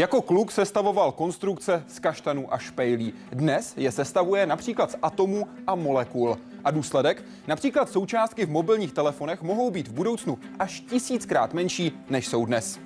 [0.00, 3.12] Jako kluk sestavoval konstrukce z kaštanů a špejlí.
[3.32, 6.38] Dnes je sestavuje například z atomů a molekul.
[6.64, 7.24] A důsledek?
[7.46, 12.80] Například součástky v mobilních telefonech mohou být v budoucnu až tisíckrát menší, než jsou dnes.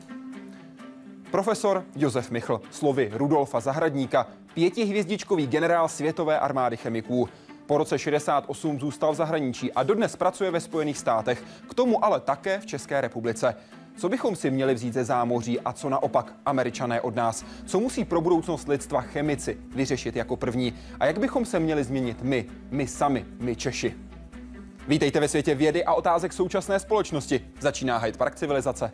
[1.30, 7.28] Profesor Josef Michl, slovy Rudolfa Zahradníka, pětihvězdičkový generál světové armády chemiků.
[7.66, 12.20] Po roce 68 zůstal v zahraničí a dodnes pracuje ve Spojených státech, k tomu ale
[12.20, 13.54] také v České republice.
[13.96, 17.44] Co bychom si měli vzít ze zámoří a co naopak američané od nás?
[17.66, 20.74] Co musí pro budoucnost lidstva chemici vyřešit jako první?
[21.00, 23.94] A jak bychom se měli změnit my, my sami, my Češi?
[24.88, 27.44] Vítejte ve světě vědy a otázek současné společnosti.
[27.60, 28.92] Začíná Hyde Park civilizace.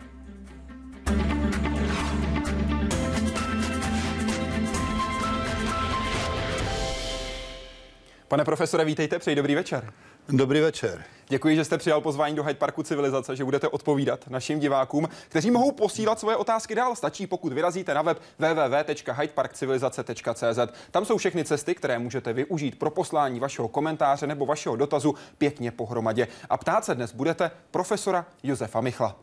[8.29, 9.93] Pane profesore, vítejte, přeji dobrý večer.
[10.33, 11.05] Dobrý večer.
[11.29, 15.51] Děkuji, že jste přijal pozvání do Hyde Parku Civilizace, že budete odpovídat našim divákům, kteří
[15.51, 16.97] mohou posílat svoje otázky dál.
[16.97, 20.59] Stačí, pokud vyrazíte na web www.hydeparkcivilizace.cz.
[20.91, 25.71] Tam jsou všechny cesty, které můžete využít pro poslání vašeho komentáře nebo vašeho dotazu pěkně
[25.71, 26.29] pohromadě.
[26.51, 29.17] A ptát se dnes budete profesora Josefa Michla.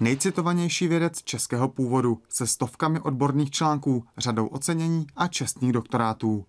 [0.00, 6.44] Nejcitovanější vědec českého původu se stovkami odborných článků, řadou ocenění a čestných doktorátů.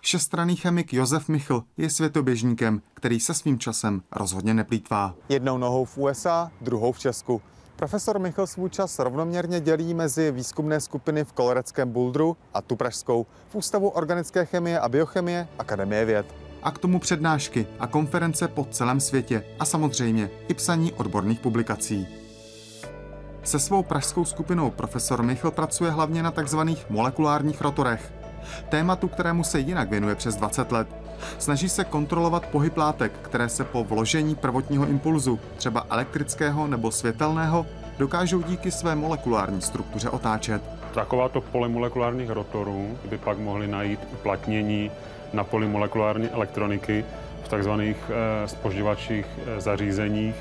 [0.00, 5.14] Všestranný chemik Josef Michl je světoběžníkem, který se svým časem rozhodně neplýtvá.
[5.28, 7.42] Jednou nohou v USA, druhou v Česku.
[7.76, 13.26] Profesor Michl svůj čas rovnoměrně dělí mezi výzkumné skupiny v Koloreckém Buldru a tu pražskou
[13.48, 16.34] v Ústavu organické chemie a biochemie Akademie věd.
[16.62, 22.06] A k tomu přednášky a konference po celém světě a samozřejmě i psaní odborných publikací.
[23.44, 28.12] Se svou pražskou skupinou profesor Michl pracuje hlavně na takzvaných molekulárních rotorech,
[28.68, 30.88] tématu, kterému se jinak věnuje přes 20 let.
[31.38, 37.66] Snaží se kontrolovat pohyb látek, které se po vložení prvotního impulzu, třeba elektrického nebo světelného,
[37.98, 40.62] dokážou díky své molekulární struktuře otáčet.
[40.94, 44.90] Takováto polymolekulárních rotorů by pak mohly najít uplatnění
[45.32, 47.04] na polymolekulární elektroniky
[47.44, 50.34] v takzvaných eh, spožďovačích eh, zařízeních,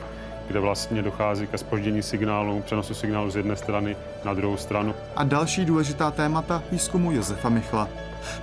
[0.48, 3.96] kde vlastně dochází ke spoždění signálu, přenosu signálu z jedné strany
[4.26, 4.94] na druhou stranu.
[5.16, 7.90] A další důležitá témata výzkumu Josefa Michla.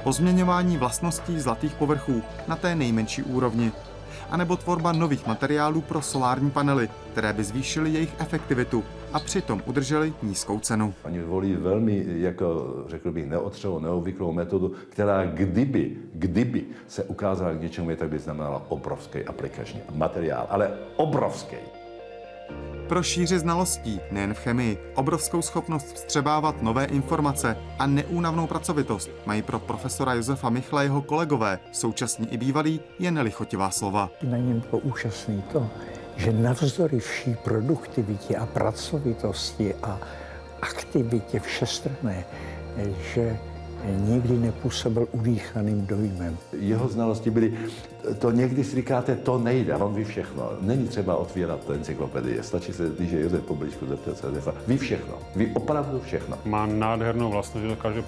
[0.02, 3.72] Pozměňování vlastností zlatých povrchů na té nejmenší úrovni.
[4.30, 9.62] A nebo tvorba nových materiálů pro solární panely, které by zvýšily jejich efektivitu a přitom
[9.66, 10.94] udrželi nízkou cenu.
[11.04, 17.60] Oni volí velmi, jako řekl bych, neotřelou, neobvyklou metodu, která kdyby, kdyby se ukázala k
[17.60, 21.56] něčemu, tak by znamenala obrovský aplikační materiál, ale obrovský.
[22.88, 29.42] Pro šíři znalostí, nejen v chemii, obrovskou schopnost vstřebávat nové informace a neúnavnou pracovitost mají
[29.42, 34.10] pro profesora Josefa Michla jeho kolegové, současní i bývalí, jen nelichotivá slova.
[34.22, 35.70] Na něm bylo úžasný to,
[36.16, 40.00] že navzdory vší produktivitě a pracovitosti a
[40.62, 42.24] aktivitě všestranné,
[43.14, 43.38] že
[43.84, 46.38] nikdy nepůsobil udýchaným dojmem.
[46.52, 47.58] Jeho znalosti byly,
[48.18, 50.50] to někdy si říkáte, to nejde, on ví všechno.
[50.60, 54.54] Není třeba otvírat encyklopedie, stačí se, když je Josef poblížku zeptat se Josefa.
[54.66, 56.38] Ví všechno, ví opravdu všechno.
[56.44, 58.04] Má nádhernou vlastnost, že dokáže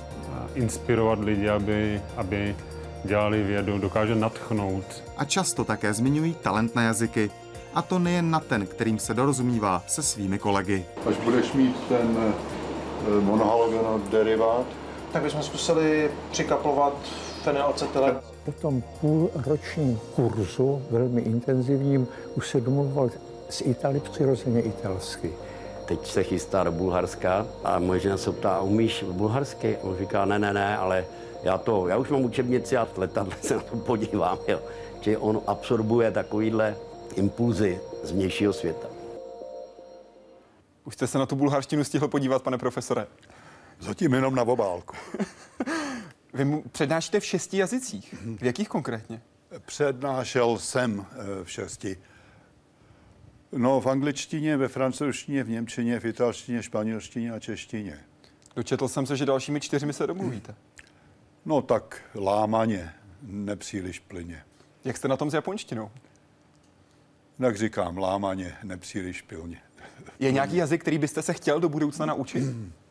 [0.55, 2.57] inspirovat lidi, aby, aby
[3.05, 4.85] dělali vědu, dokáže natchnout.
[5.17, 7.31] A často také zmiňují talent na jazyky.
[7.75, 10.85] A to nejen na ten, kterým se dorozumívá se svými kolegy.
[11.09, 14.67] Až budeš mít ten eh, monohalogenat derivát,
[15.13, 16.93] tak bychom zkusili přikaplovat
[17.43, 18.32] fenylacetylen.
[18.45, 23.11] Po tom půlročním kurzu, velmi intenzivním, už se domluval
[23.51, 25.31] s Itali přirozeně italsky.
[25.85, 29.77] Teď se chystá do Bulharska a moje žena se ptá, umíš bulharsky?
[29.83, 31.05] On říká, ne, ne, ne, ale
[31.43, 34.61] já to, já už mám učebnici a letadle se na to podívám, jo.
[35.01, 36.77] Že on absorbuje takovýhle
[37.15, 38.89] impulzy z vnějšího světa.
[40.85, 43.07] Už jste se na tu bulharštinu stihl podívat, pane profesore?
[43.81, 44.97] Zatím jenom na obálku.
[46.33, 48.15] Vy mu přednášíte v šesti jazycích.
[48.37, 49.23] V jakých konkrétně?
[49.67, 51.99] Přednášel jsem eh, v šesti.
[53.53, 57.99] No, v angličtině, ve francouzštině, v němčině, v italštině, španělštině a češtině.
[58.57, 60.55] Dočetl jsem se, že dalšími čtyřmi se domluvíte.
[61.45, 62.93] No tak lámaně,
[63.23, 64.45] nepříliš plyně.
[64.85, 65.91] Jak jste na tom s japonštinou?
[67.39, 69.61] Jak říkám, lámaně, nepříliš pilně.
[70.19, 72.45] Je nějaký jazyk, který byste se chtěl do budoucna naučit?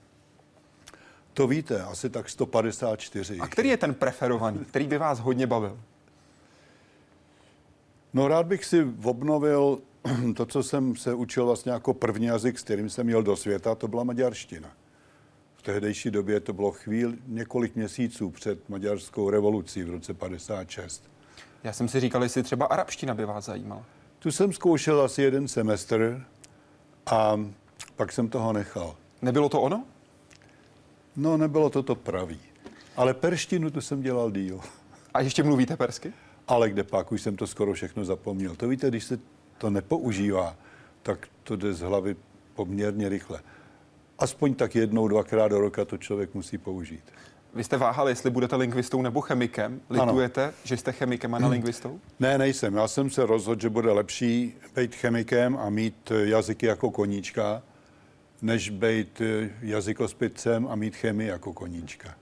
[1.33, 3.39] To víte, asi tak 154.
[3.39, 5.79] A který je ten preferovaný, který by vás hodně bavil?
[8.13, 9.79] No rád bych si obnovil
[10.35, 13.75] to, co jsem se učil vlastně jako první jazyk, s kterým jsem jel do světa,
[13.75, 14.69] to byla maďarština.
[15.55, 21.03] V tehdejší době to bylo chvíli, několik měsíců před maďarskou revolucí v roce 56.
[21.63, 23.85] Já jsem si říkal, jestli třeba arabština by vás zajímala.
[24.19, 26.25] Tu jsem zkoušel asi jeden semestr
[27.05, 27.39] a
[27.95, 28.95] pak jsem toho nechal.
[29.21, 29.85] Nebylo to ono?
[31.15, 32.39] No, nebylo to to pravý.
[32.95, 34.59] Ale perštinu to jsem dělal díl.
[35.13, 36.13] A ještě mluvíte persky?
[36.47, 38.55] Ale kde pak, už jsem to skoro všechno zapomněl.
[38.55, 39.19] To víte, když se
[39.57, 40.55] to nepoužívá,
[41.03, 42.15] tak to jde z hlavy
[42.55, 43.39] poměrně rychle.
[44.19, 47.03] Aspoň tak jednou, dvakrát do roka to člověk musí použít.
[47.53, 49.81] Vy jste váhali, jestli budete lingvistou nebo chemikem.
[49.89, 50.53] Litujete, ano.
[50.63, 51.99] že jste chemikem a ne lingvistou?
[52.19, 52.75] Ne, nejsem.
[52.75, 57.63] Já jsem se rozhodl, že bude lepší být chemikem a mít jazyky jako koníčka,
[58.41, 59.21] než být
[59.61, 62.15] jazykospitcem a mít chemii jako koníčka.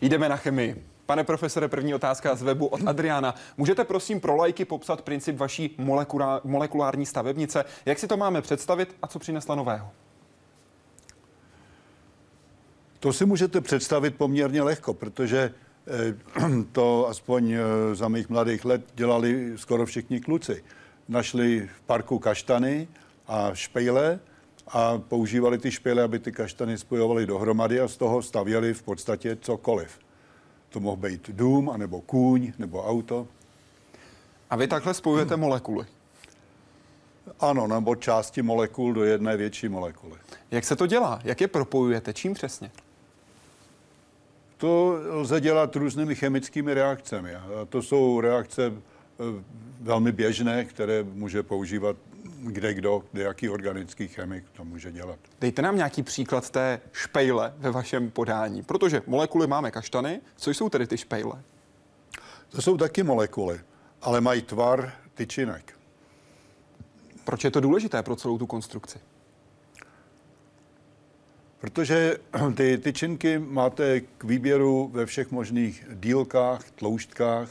[0.00, 0.84] Jdeme na chemii.
[1.06, 3.34] Pane profesore, první otázka z webu od Adriana.
[3.56, 5.76] Můžete prosím pro lajky popsat princip vaší
[6.44, 7.64] molekulární stavebnice?
[7.86, 9.90] Jak si to máme představit a co přinesla nového?
[13.00, 15.54] To si můžete představit poměrně lehko, protože
[15.86, 17.60] eh, to aspoň eh,
[17.94, 20.64] za mých mladých let dělali skoro všichni kluci.
[21.08, 22.88] Našli v parku kaštany
[23.26, 24.20] a špejle
[24.68, 29.36] a používali ty špejle, aby ty kaštany spojovali dohromady a z toho stavěli v podstatě
[29.40, 29.98] cokoliv.
[30.68, 33.26] To mohl být dům, anebo kůň, nebo auto.
[34.50, 35.86] A vy takhle spojujete molekuly?
[37.40, 40.16] Ano, nebo části molekul do jedné větší molekuly.
[40.50, 41.20] Jak se to dělá?
[41.24, 42.12] Jak je propojujete?
[42.12, 42.70] Čím přesně?
[44.56, 47.34] To lze dělat různými chemickými reakcemi.
[47.34, 49.42] A to jsou reakce eh,
[49.80, 51.96] velmi běžné, které může používat
[52.46, 55.18] kde kdo, kde jaký organický chemik to může dělat.
[55.40, 60.20] Dejte nám nějaký příklad té špejle ve vašem podání, protože molekuly máme kaštany.
[60.36, 61.42] Co jsou tedy ty špejle?
[62.48, 63.60] To jsou taky molekuly,
[64.02, 65.74] ale mají tvar tyčinek.
[67.24, 68.98] Proč je to důležité pro celou tu konstrukci?
[71.60, 72.16] Protože
[72.56, 77.50] ty tyčinky máte k výběru ve všech možných dílkách, tloušťkách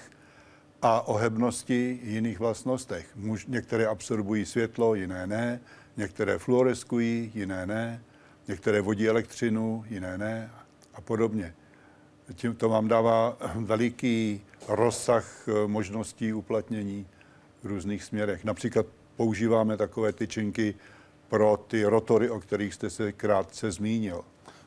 [0.83, 3.07] a ohebnosti jiných vlastnostech.
[3.47, 5.59] Některé absorbují světlo, jiné ne,
[5.97, 8.03] některé fluoreskují, jiné ne,
[8.47, 10.51] některé vodí elektřinu, jiné ne
[10.93, 11.55] a podobně.
[12.33, 17.07] Tím to vám dává veliký rozsah eh, možností uplatnění
[17.63, 18.43] v různých směrech.
[18.43, 20.75] Například používáme takové tyčinky
[21.29, 24.23] pro ty rotory, o kterých jste se krátce zmínil.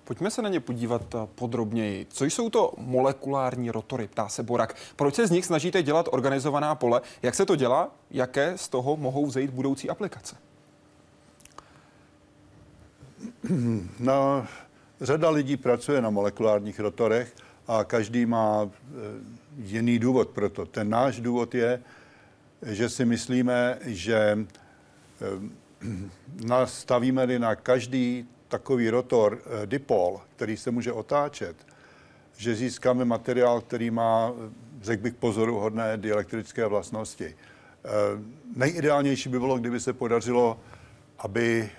[0.06, 2.06] Pojďme se na ně podívat eh, podrobněji.
[2.10, 4.76] Co jsou to molekulární rotory, ptá se Borak.
[4.96, 7.00] Proč se z nich snažíte dělat organizovaná pole?
[7.22, 7.90] Jak se to dělá?
[8.10, 10.36] Jaké z toho mohou vzejít budoucí aplikace?
[14.00, 14.46] No,
[15.00, 17.34] řada lidí pracuje na molekulárních rotorech
[17.68, 18.90] a každý má eh,
[19.56, 20.66] jiný důvod pro to.
[20.66, 21.82] Ten náš důvod je,
[22.62, 25.26] že si myslíme, že eh,
[26.46, 31.56] nastavíme na každý takový rotor eh, dipol, který se může otáčet,
[32.36, 34.32] že získáme materiál, který má,
[34.82, 37.34] řekl bych, pozoruhodné dielektrické vlastnosti.
[37.34, 37.88] Eh,
[38.56, 40.60] nejideálnější by bylo, kdyby se podařilo,
[41.18, 41.70] aby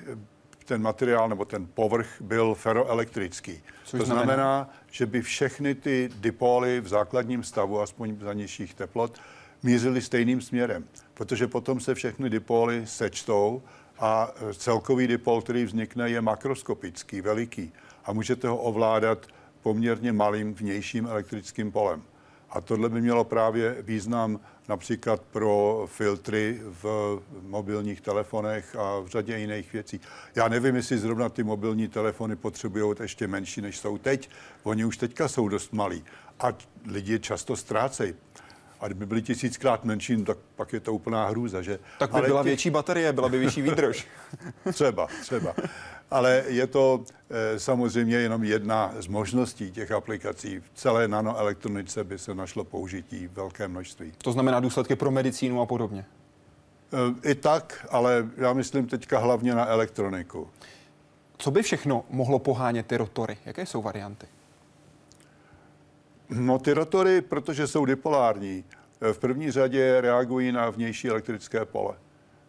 [0.66, 3.62] ten materiál nebo ten povrch byl feroelektrický.
[3.84, 8.74] Což to znamená, znamená, že by všechny ty dipoly v základním stavu, aspoň za nižších
[8.74, 9.18] teplot,
[9.64, 13.62] mířily stejným směrem, protože potom se všechny dipoly sečtou
[14.00, 17.72] a celkový dipol, který vznikne, je makroskopický, veliký
[18.06, 19.28] a můžete ho ovládat
[19.62, 22.04] poměrně malým vnějším elektrickým polem.
[22.50, 29.38] A tohle by mělo právě význam například pro filtry v mobilních telefonech a v řadě
[29.38, 30.02] jiných věcí.
[30.36, 34.30] Já nevím, jestli zrovna ty mobilní telefony potřebují ještě menší, než jsou teď.
[34.64, 36.04] Oni už teďka jsou dost malí
[36.40, 36.54] a
[36.86, 38.14] lidi často ztrácejí.
[38.80, 41.80] A kdyby byly tisíckrát menší, no tak pak je to úplná hrůza, že?
[42.00, 42.48] Tak by Ale byla těch...
[42.48, 44.08] větší baterie, byla by vyšší výdrž.
[44.74, 45.54] třeba, třeba.
[46.12, 50.60] Ale je to e, samozřejmě jenom jedna z možností těch aplikací.
[50.60, 54.14] V celé nanoelektronice by se našlo použití velké množství.
[54.18, 56.06] To znamená důsledky pro medicínu a podobně?
[57.24, 60.48] E, I tak, ale já myslím teďka hlavně na elektroniku.
[61.38, 63.38] Co by všechno mohlo pohánět ty rotory?
[63.46, 64.28] Jaké jsou varianty?
[66.30, 68.64] No ty rotory, protože jsou dipolární,
[69.02, 71.96] eh, v první řadě reagují na vnější elektrické pole.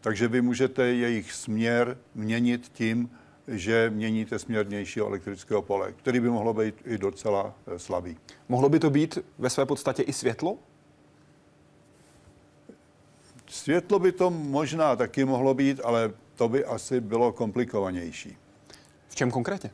[0.01, 3.11] Takže vy můžete jejich směr měnit tím,
[3.49, 8.17] že měníte směr vnějšího elektrického pole, který by mohlo být i docela eh, slabý.
[8.49, 10.59] Mohlo by to být ve své podstatě i světlo?
[13.47, 18.37] Světlo by to možná taky mohlo být, ale to by asi bylo komplikovanější.
[19.09, 19.71] V čem konkrétně?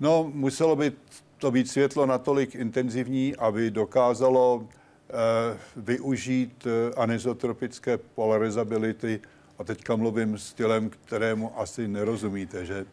[0.00, 0.92] No, muselo by
[1.40, 9.20] to být světlo natolik intenzivní, aby dokázalo eh, využít eh, anizotropické polarizability.
[9.58, 12.86] A teďka mluvím stylem, kterému asi nerozumíte, že?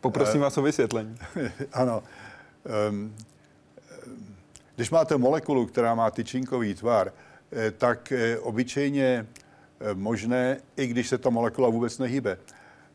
[0.00, 1.18] Poprosím eh, vás o vysvětlení.
[1.72, 2.02] ano.
[2.88, 3.14] Ehm,
[4.76, 7.12] když máte molekulu, která má tyčinkový tvar,
[7.78, 9.26] tak obyčejně
[9.94, 12.38] možné, i když se ta molekula vůbec nehýbe,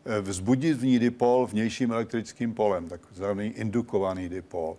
[0.06, 4.78] eh, vzbudit v ní dipol vnějším elektrickým polem, takzvaný indukovaný dipol.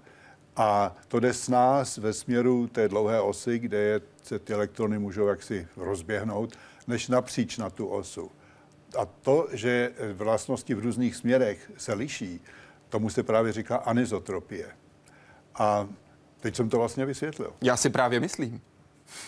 [0.57, 4.99] A to jde s nás ve směru té dlouhé osy, kde je, se ty elektrony
[4.99, 8.31] můžou jaksi rozběhnout, než napříč na tu osu.
[8.99, 12.41] A to, že vlastnosti v různých směrech se liší,
[12.89, 14.67] tomu se právě říká anizotropie.
[15.55, 15.89] A
[16.41, 17.53] teď jsem to vlastně vysvětlil.
[17.63, 18.61] Já si právě myslím.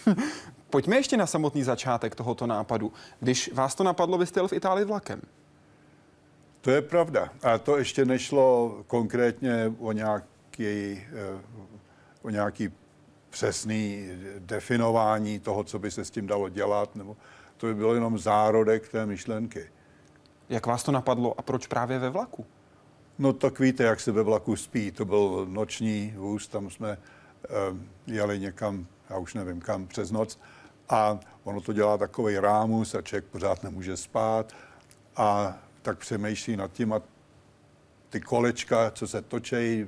[0.71, 2.93] Pojďme ještě na samotný začátek tohoto nápadu.
[3.21, 5.23] Když vás to napadlo, vy jste jel v Itálii vlakem.
[6.61, 7.29] To je pravda.
[7.43, 9.93] A to ještě nešlo konkrétně o
[10.59, 11.41] nějaký, eh,
[12.23, 12.73] o nějaký
[13.31, 14.09] přesný
[14.39, 17.17] definování toho, co by se s tím dalo dělat, nebo
[17.57, 19.71] to by bylo jenom zárodek té myšlenky.
[20.49, 22.47] Jak vás to napadlo a proč právě ve vlaku?
[23.19, 24.91] No tak víte, jak se ve vlaku spí.
[24.93, 30.39] To byl noční vůz, tam jsme uh, jeli někam, já už nevím kam, přes noc.
[30.89, 34.53] A ono to dělá takový rámus a člověk pořád nemůže spát.
[35.17, 37.03] A tak přemýšlí nad tím a
[38.09, 39.87] ty kolečka, co se točejí,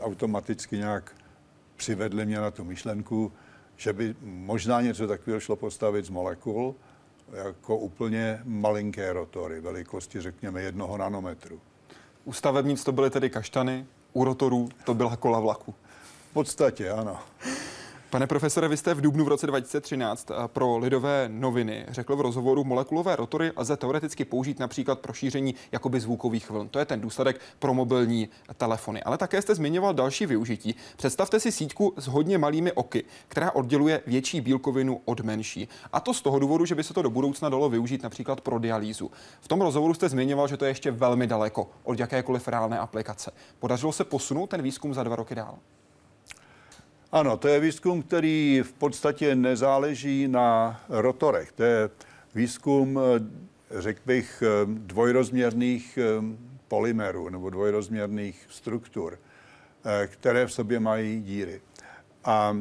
[0.00, 1.12] automaticky nějak
[1.76, 3.32] přivedly mě na tu myšlenku,
[3.76, 6.74] že by možná něco takového šlo postavit z molekul,
[7.32, 11.60] jako úplně malinké rotory, velikosti řekněme jednoho nanometru.
[12.24, 15.74] U stavebnic to byly tedy kaštany, u rotorů to byla kola vlaku.
[16.30, 17.18] V podstatě, ano.
[18.10, 22.20] Pane profesore, vy jste v Dubnu v roce 2013 eh, pro Lidové noviny řekl v
[22.20, 26.68] rozhovoru, molekulové rotory lze teoreticky použít například pro šíření jakoby zvukových vln.
[26.68, 29.02] To je ten důsledek pro mobilní telefony.
[29.02, 30.74] Ale také jste zmiňoval další využití.
[30.96, 35.68] Představte si síťku s hodně malými oky, která odděluje větší bílkovinu od menší.
[35.92, 38.58] A to z toho důvodu, že by se to do budoucna dalo využít například pro
[38.58, 39.10] dialýzu.
[39.40, 43.30] V tom rozhovoru jste zmiňoval, že to je ještě velmi daleko od jakékoliv reálné aplikace.
[43.58, 45.58] Podařilo se posunout ten výzkum za dva roky dál?
[47.12, 51.52] Ano, to je výzkum, který v podstatě nezáleží na rotorech.
[51.52, 51.90] To je
[52.34, 53.00] výzkum,
[53.70, 55.98] řekl bych, dvojrozměrných
[56.68, 59.18] polymerů nebo dvojrozměrných struktur,
[60.06, 61.60] které v sobě mají díry.
[62.24, 62.56] A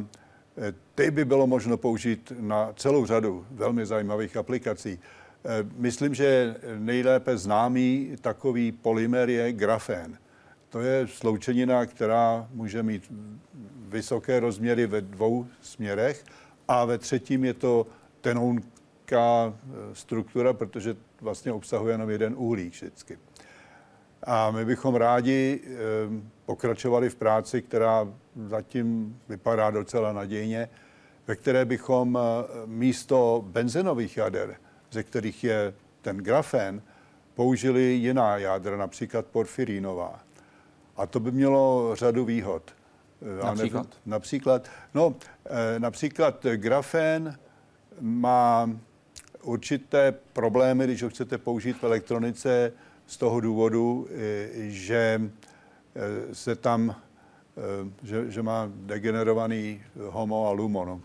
[0.96, 5.00] ty by bylo možno použít na celou řadu velmi zajímavých aplikací.
[5.76, 10.18] Myslím, že nejlépe známý takový polymer je grafén.
[10.70, 13.12] To je sloučenina, která může mít
[13.90, 16.24] vysoké rozměry ve dvou směrech
[16.68, 17.88] a ve třetím je to
[18.22, 23.18] tenounká eh, struktura, protože vlastně obsahuje jenom jeden uhlík vždycky.
[24.24, 25.68] A my bychom rádi eh,
[26.46, 28.08] pokračovali v práci, která
[28.48, 30.70] zatím vypadá docela nadějně,
[31.28, 34.56] ve které bychom eh, místo benzenových jader,
[34.92, 36.82] ze kterých je ten grafén,
[37.36, 40.20] použili jiná jádra, například porfirinová.
[40.98, 42.79] A to by mělo řadu výhod.
[43.22, 43.88] Například?
[43.88, 47.40] Ne, například, no, eh, například grafén
[48.02, 48.70] má
[49.44, 52.74] určité problémy, když ho chcete použít v elektronice
[53.08, 55.22] z toho důvodu, eh, že
[55.96, 56.96] eh, se tam,
[58.04, 60.86] že, že má degenerovaný homo a lumo.
[60.86, 61.02] No.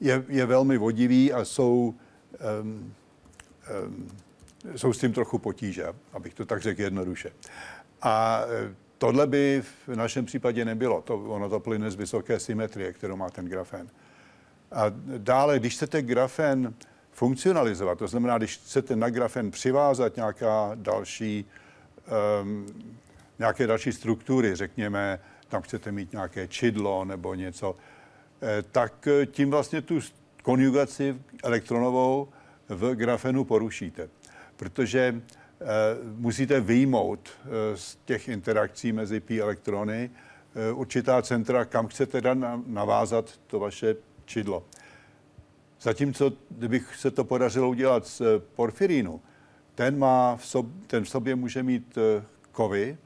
[0.00, 1.94] Je, je velmi vodivý a jsou,
[2.62, 2.94] um,
[3.86, 4.08] um,
[4.76, 7.32] jsou s tím trochu potíže, abych to tak řekl jednoduše.
[8.02, 8.42] A
[9.04, 11.02] Tohle by v našem případě nebylo.
[11.02, 13.88] To, ono to plyne z vysoké symetrie, kterou má ten grafen.
[14.72, 14.84] A
[15.18, 16.74] dále, když chcete grafen
[17.12, 21.44] funkcionalizovat, to znamená, když chcete na grafen přivázat nějaká další,
[22.42, 22.66] um,
[23.38, 27.76] nějaké další struktury, řekněme, tam chcete mít nějaké čidlo nebo něco,
[28.42, 30.00] eh, tak tím vlastně tu
[30.42, 32.28] konjugaci elektronovou
[32.68, 34.08] v grafenu porušíte.
[34.56, 35.43] Protože Eh,
[36.16, 42.22] musíte vyjmout eh, z těch interakcí mezi pi elektrony eh, určitá centra, kam chcete
[42.66, 44.64] navázat to vaše čidlo.
[45.80, 48.22] Zatímco, kdybych se to podařilo udělat z
[48.56, 49.20] porfirínu,
[49.74, 51.98] ten, má v sob, ten v sobě může mít
[52.52, 52.96] kovy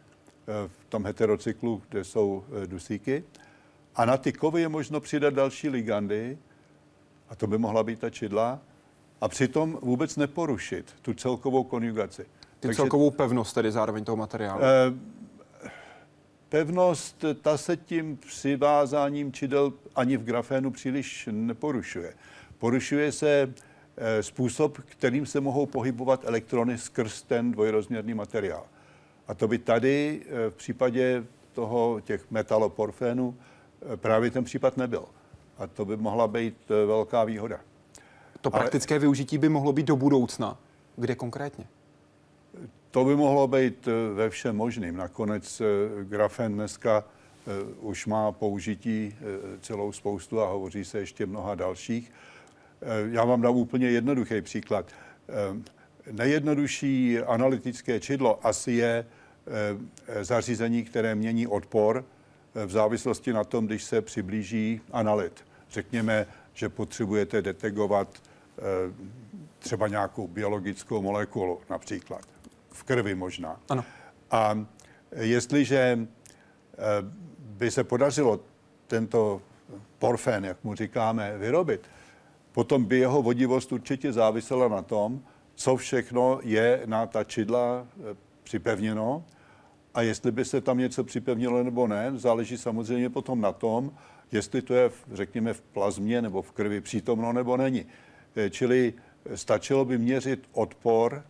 [0.67, 3.25] v tom heterocyklu, kde jsou dusíky,
[3.97, 6.38] a na ty kovy je možno přidat další ligandy,
[7.29, 8.61] a to by mohla být ta čidla,
[9.21, 12.27] a přitom vůbec neporušit tu celkovou konjugaci.
[12.61, 14.62] Ty Takže, celkovou pevnost tedy zároveň toho materiálu?
[14.62, 14.95] Eh,
[16.49, 22.15] pevnost, ta se tím přivázáním čidel ani v grafénu příliš neporušuje.
[22.59, 23.55] Porušuje se
[23.97, 28.67] eh, způsob, kterým se mohou pohybovat elektrony skrz ten dvojrozměrný materiál.
[29.29, 33.37] A to by tady eh, v případě toho těch metaloporfénů
[33.97, 35.05] právě ten případ nebyl.
[35.59, 37.61] A to by mohla být velká výhoda.
[38.41, 38.99] To praktické Ale...
[38.99, 40.59] využití by mohlo být do budoucna.
[40.97, 41.67] Kde konkrétně?
[42.90, 44.97] To by mohlo být eh, ve všem možným.
[44.97, 45.64] Nakonec eh,
[46.04, 49.16] grafen dneska eh, už má použití
[49.61, 52.12] celou spoustu a hovoří se ještě mnoha dalších.
[53.11, 54.87] Já vám dám úplně jednoduchý příklad.
[56.12, 59.07] nejjednodušší analytické čidlo asi je
[60.21, 62.04] zařízení, které mění odpor
[62.66, 65.45] v závislosti na tom, když se přiblíží analyt.
[65.71, 68.09] Řekněme, že potřebujete detekovat
[68.59, 68.62] eh,
[69.59, 72.38] třeba nějakou biologickou molekulu například.
[72.79, 73.61] V krvi možná.
[73.69, 73.85] Ano.
[74.31, 74.67] A
[75.13, 75.99] jestliže
[77.39, 78.41] by se podařilo
[78.87, 79.43] tento
[79.99, 81.81] porfén, jak mu říkáme, vyrobit,
[82.53, 85.23] potom by jeho vodivost určitě závisela na tom,
[85.55, 89.25] co všechno je na ta čidla eh, připevněno
[89.95, 93.93] a jestli by se tam něco připevnilo nebo ne, záleží samozřejmě potom na tom,
[94.33, 97.87] jestli to je, řekněme, v plazmě nebo v krvi přítomno nebo není.
[98.51, 98.95] Čili
[99.35, 101.25] stačilo by měřit odpor,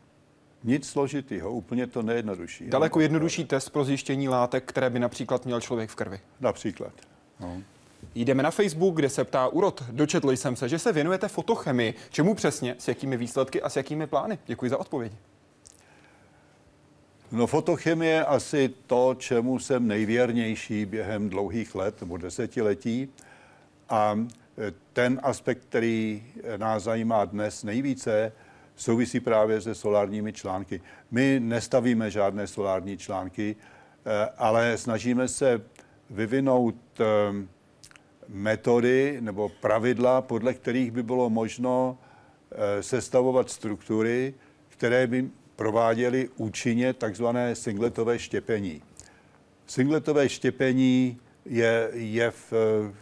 [0.64, 2.70] nic složitého, úplně to nejjednodušší.
[2.70, 6.20] Daleko jednodušší test pro zjištění látek, které by například měl člověk v krvi.
[6.40, 6.92] Například.
[7.40, 7.62] No.
[8.14, 9.84] Jdeme na Facebook, kde se ptá Urod.
[9.90, 11.94] Dočetl jsem se, že se věnujete fotochemii.
[12.10, 14.38] Čemu přesně, s jakými výsledky a s jakými plány?
[14.46, 15.12] Děkuji za odpověď.
[17.32, 23.08] No fotochemie je asi to, čemu jsem nejvěrnější během dlouhých let nebo desetiletí.
[23.88, 24.18] A
[24.58, 26.24] e, ten aspekt, který
[26.56, 28.32] nás zajímá dnes nejvíce,
[28.78, 30.80] souvisí právě se solárními články.
[31.11, 35.61] My nestavíme žádné solární články, e, ale snažíme se
[36.11, 37.04] vyvinout e,
[38.28, 41.99] metody nebo pravidla, podle kterých by bylo možno
[42.52, 44.35] eh, sestavovat struktury,
[44.68, 48.82] které by prováděly účinně takzvané singletové štěpení.
[49.66, 52.92] Singletové štěpení je jev eh,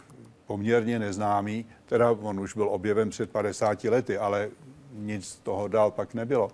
[0.47, 4.49] poměrně neznámý, teda on už byl objevem před 50 lety, ale
[4.97, 6.51] nic z toho dál pak nebylo.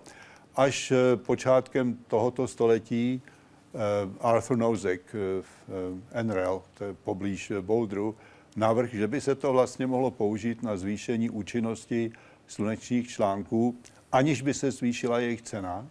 [0.56, 3.22] Až eh, počátkem tohoto století
[4.20, 5.02] Arthur Nozick
[5.40, 5.48] v
[6.22, 8.14] NREL, to je poblíž Boulderu,
[8.56, 12.12] návrh, že by se to vlastně mohlo použít na zvýšení účinnosti
[12.46, 13.76] slunečních článků,
[14.12, 15.86] aniž by se zvýšila jejich cena,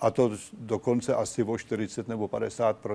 [0.00, 2.86] a to dokonce asi o 40 nebo 50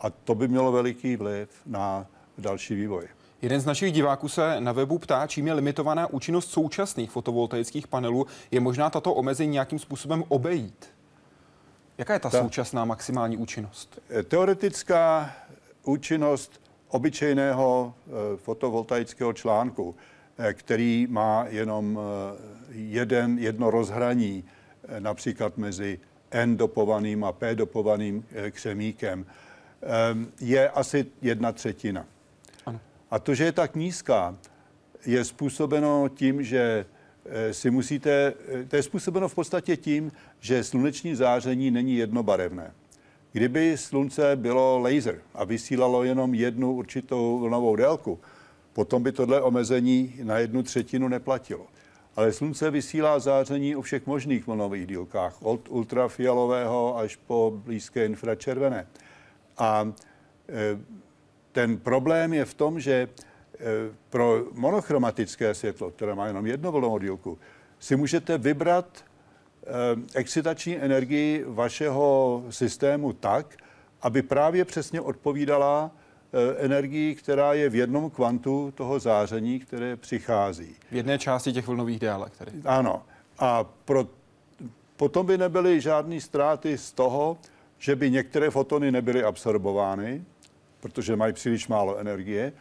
[0.00, 2.06] A to by mělo veliký vliv na
[2.38, 3.08] další vývoj.
[3.44, 8.26] Jeden z našich diváků se na webu ptá, čím je limitovaná účinnost současných fotovoltaických panelů.
[8.50, 10.86] Je možná tato omezení nějakým způsobem obejít?
[11.98, 14.00] Jaká je ta, ta současná maximální účinnost?
[14.28, 15.32] Teoretická
[15.82, 19.94] účinnost obyčejného eh, fotovoltaického článku,
[20.38, 22.36] eh, který má jenom eh,
[22.70, 24.44] jeden, jedno rozhraní,
[24.98, 29.26] například mezi N dopovaným a P dopovaným křemíkem,
[30.40, 32.06] je asi jedna třetina.
[33.14, 34.36] A to, že je tak nízká,
[35.06, 36.86] je způsobeno tím, že
[37.52, 38.34] si musíte,
[38.68, 42.72] to je způsobeno v podstatě tím, že sluneční záření není jednobarevné.
[43.32, 48.18] Kdyby slunce bylo laser a vysílalo jenom jednu určitou vlnovou délku,
[48.72, 51.66] potom by tohle omezení na jednu třetinu neplatilo.
[52.16, 58.86] Ale slunce vysílá záření o všech možných vlnových dílkách, od ultrafialového až po blízké infračervené.
[59.58, 59.92] A
[60.48, 61.03] e,
[61.54, 63.08] ten problém je v tom, že e,
[64.10, 67.38] pro monochromatické světlo, které má jenom jednu vlnovou dílku,
[67.78, 69.04] si můžete vybrat
[69.66, 73.56] Eh, excitační energii vašeho systému tak,
[74.02, 80.74] aby právě přesně odpovídala eh, energii, která je v jednom kvantu toho záření, které přichází.
[80.90, 82.52] V jedné části těch vlnových délek tedy.
[82.64, 83.02] Ano.
[83.38, 84.06] A pro,
[84.96, 87.38] potom by nebyly žádné ztráty z toho,
[87.78, 90.24] že by některé fotony nebyly absorbovány,
[90.84, 92.52] protože mají příliš málo energie,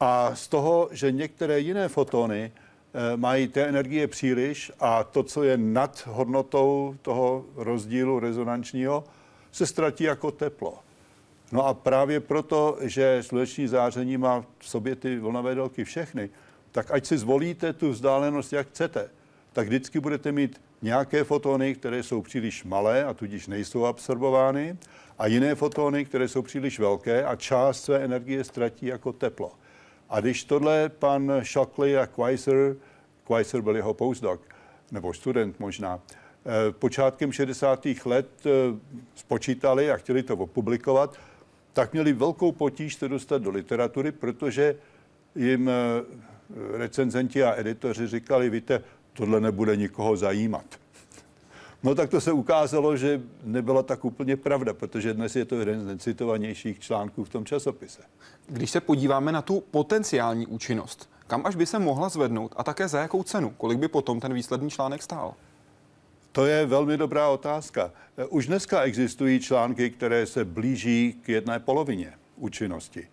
[0.00, 2.52] a z toho, že některé jiné fotony
[2.98, 9.04] Eh, mají té energie příliš a to, co je nad hodnotou toho rozdílu rezonančního,
[9.52, 10.78] se ztratí jako teplo.
[11.52, 16.30] No a právě proto, že sluneční záření má v sobě ty vlnové délky všechny,
[16.72, 19.10] tak ať si zvolíte tu vzdálenost, jak chcete,
[19.52, 24.76] tak vždycky budete mít nějaké fotony, které jsou příliš malé a tudíž nejsou absorbovány,
[25.18, 29.52] a jiné fotony, které jsou příliš velké a část své energie ztratí jako teplo.
[30.08, 32.76] A když tohle pan Shockley a Quaiser,
[33.26, 34.40] Quaiser byl jeho postdoc,
[34.92, 38.06] nebo student možná, eh, počátkem 60.
[38.06, 38.50] let eh,
[39.14, 41.16] spočítali a chtěli to opublikovat,
[41.72, 44.76] tak měli velkou potíž to dostat do literatury, protože
[45.34, 45.72] jim eh,
[46.78, 48.82] recenzenti a editoři říkali, víte,
[49.16, 50.64] tohle nebude nikoho zajímat.
[51.82, 55.80] No tak to se ukázalo, že nebyla tak úplně pravda, protože dnes je to jeden
[55.82, 58.02] z necitovanějších článků v tom časopise.
[58.46, 62.88] Když se podíváme na tu potenciální účinnost, kam až by se mohla zvednout a také
[62.88, 63.50] za jakou cenu?
[63.50, 65.34] Kolik by potom ten výsledný článek stál?
[66.32, 67.92] To je velmi dobrá otázka.
[68.28, 73.08] Už dneska existují články, které se blíží k jedné polovině účinnosti.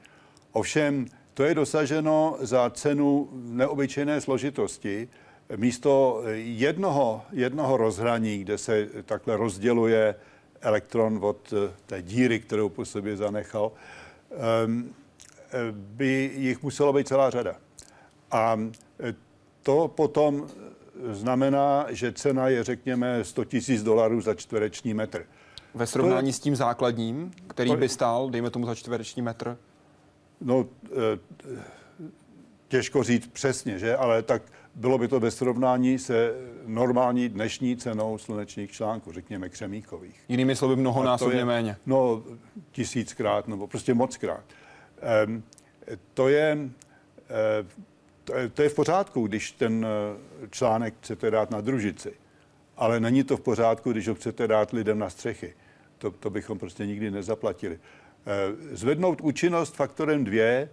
[0.52, 5.08] Ovšem, to je dosaženo za cenu neobyčejné složitosti,
[5.56, 10.16] místo jednoho, jednoho rozhraní, kde se takhle rozděluje
[10.62, 13.72] elektron od eh, té díry, kterou po sobě zanechal,
[14.32, 14.94] ehm,
[15.72, 17.56] by jich muselo být celá řada.
[18.32, 18.60] A
[19.64, 20.48] to potom
[21.12, 25.26] znamená, že cena je, řekněme, 100 000 dolarů za čtvereční metr.
[25.74, 26.34] Ve srovnání je...
[26.34, 29.58] s tím základním, který by stál, dejme tomu za čtvereční metr?
[30.42, 31.20] No, eh,
[32.68, 33.96] těžko říct přesně, že?
[33.96, 34.42] Ale tak
[34.76, 36.34] bylo by to ve srovnání se
[36.66, 40.24] normální dnešní cenou slunečních článků, řekněme křemíkových.
[40.30, 41.78] Jinými slovy mnohonásobně je, méně.
[41.86, 42.24] No,
[42.72, 44.44] tisíckrát, nebo prostě mockrát.
[45.28, 45.44] Um,
[46.14, 47.68] to je, uh,
[48.24, 52.14] to je, to je v pořádku, když ten eh, článek chcete dát na družici,
[52.78, 55.54] ale není to v pořádku, když ho chcete dát lidem na střechy.
[55.98, 57.80] To, to bychom prostě nikdy nezaplatili.
[58.26, 60.68] Eh, zvednout účinnost faktorem 2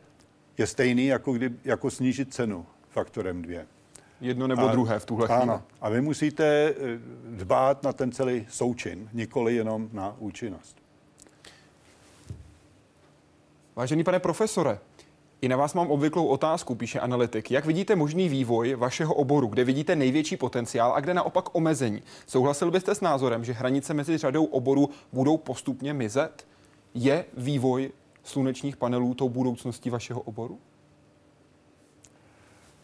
[0.59, 3.61] je stejný, jako, kdy, jako snížit cenu faktorem 2.
[4.21, 5.43] Jedno nebo a, druhé v tuhle chvíli.
[5.43, 5.63] Ano.
[5.81, 6.75] A vy musíte eh,
[7.31, 10.77] dbát na ten celý součin, nikoli jenom na účinnost.
[13.77, 14.79] Vážený pane profesore,
[15.41, 17.51] i na vás mám obvyklou otázku, píše analytik.
[17.51, 22.03] Jak vidíte možný vývoj vašeho oboru, kde vidíte největší potenciál a kde naopak omezení?
[22.27, 26.47] Souhlasil byste s názorem, že hranice mezi řadou oborů budou postupně mizet?
[26.95, 27.91] Je vývoj
[28.25, 30.59] slunečních panelů tou budoucností vašeho oboru?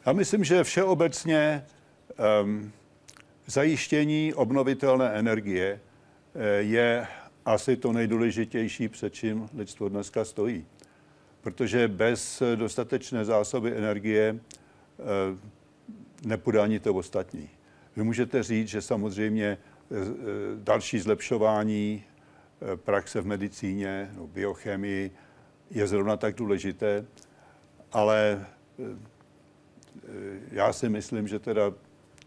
[0.06, 1.64] Já myslím, že všeobecně
[2.42, 2.72] um,
[3.46, 5.80] zajištění obnovitelné energie
[6.34, 7.06] uh, je
[7.44, 10.66] asi to nejdůležitější, před čím lidstvo dneska stojí
[11.46, 15.02] protože bez dostatečné zásoby energie eh,
[16.24, 17.50] nepůjde ani to ostatní.
[17.96, 19.94] Vy můžete říct, že samozřejmě eh,
[20.56, 25.10] další zlepšování eh, praxe v medicíně, no, biochemii
[25.70, 27.04] je zrovna tak důležité,
[27.92, 28.46] ale
[30.50, 31.72] já si myslím, že teda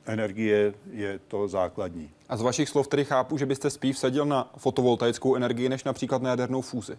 [0.06, 2.10] energie je to základní.
[2.30, 6.22] A z vašich slov tedy chápu, že byste spíš vsadil na fotovoltaickou energii, než například
[6.22, 6.98] na jadernou fúzi.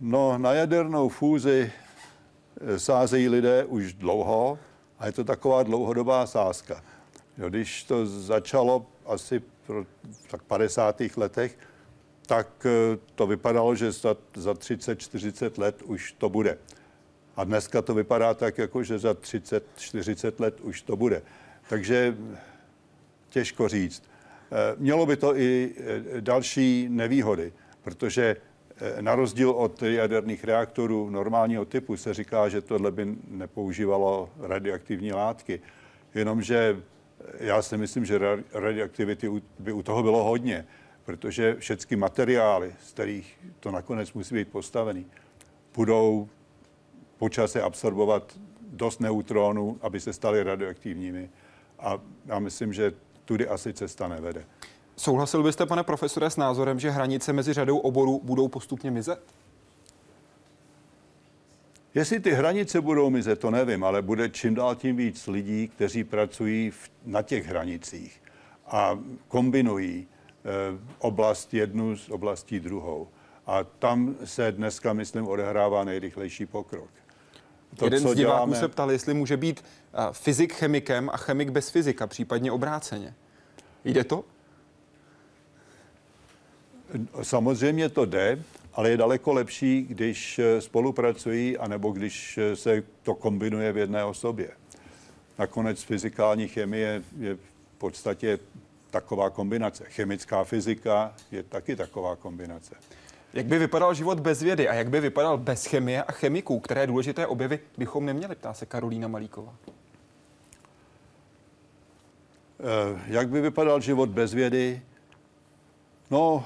[0.00, 4.58] No, na jadernou fúzi eh, sázejí lidé už dlouho
[4.98, 6.84] a je to taková dlouhodobá sázka.
[7.38, 9.84] Jo, když to začalo asi v
[10.30, 11.02] tak 50.
[11.16, 11.58] letech,
[12.26, 16.58] tak eh, to vypadalo, že za, za 30-40 let už to bude.
[17.36, 21.22] A dneska to vypadá tak, jako že za 30-40 let už to bude.
[21.68, 22.16] Takže
[23.28, 24.02] těžko říct.
[24.02, 25.74] Eh, mělo by to i
[26.20, 28.36] další nevýhody, protože
[28.82, 35.12] Eh, na rozdíl od jaderných reaktorů normálního typu se říká, že tohle by nepoužívalo radioaktivní
[35.12, 35.60] látky.
[36.14, 36.82] Jenomže
[37.38, 38.20] já si myslím, že
[38.52, 40.66] radioaktivity by u toho bylo hodně,
[41.04, 45.06] protože všechny materiály, z kterých to nakonec musí být postavený,
[45.74, 46.28] budou
[47.22, 48.38] počase absorbovat
[48.72, 51.30] dost neutronů, aby se staly radioaktivními.
[51.78, 52.92] A já myslím, že
[53.24, 54.44] tudy asi cesta nevede.
[54.96, 59.22] Souhlasil byste, pane profesore, s názorem, že hranice mezi řadou oborů budou postupně mizet?
[61.94, 66.04] Jestli ty hranice budou mizet, to nevím, ale bude čím dál tím víc lidí, kteří
[66.04, 68.22] pracují v, na těch hranicích
[68.66, 70.06] a kombinují e,
[70.98, 73.08] oblast jednu s oblastí druhou.
[73.46, 77.01] A tam se dneska, myslím, odehrává nejrychlejší pokrok.
[77.76, 78.56] To, Jeden z diváků děláme...
[78.56, 83.14] se ptal, jestli může být uh, fyzik chemikem a chemik bez fyzika, případně obráceně.
[83.84, 84.24] Jde to?
[87.22, 88.38] Samozřejmě to jde,
[88.74, 94.04] ale je daleko lepší, když eh, spolupracují, anebo když eh, se to kombinuje v jedné
[94.04, 94.50] osobě.
[95.38, 98.38] Nakonec fyzikální chemie je v podstatě
[98.90, 99.84] taková kombinace.
[99.84, 102.74] Chemická fyzika je taky taková kombinace.
[103.34, 106.86] Jak by vypadal život bez vědy a jak by vypadal bez chemie a chemiků, které
[106.86, 109.54] důležité objevy bychom neměli, ptá se Karolína Malíková.
[112.60, 114.82] Eh, jak by vypadal život bez vědy?
[116.10, 116.44] No,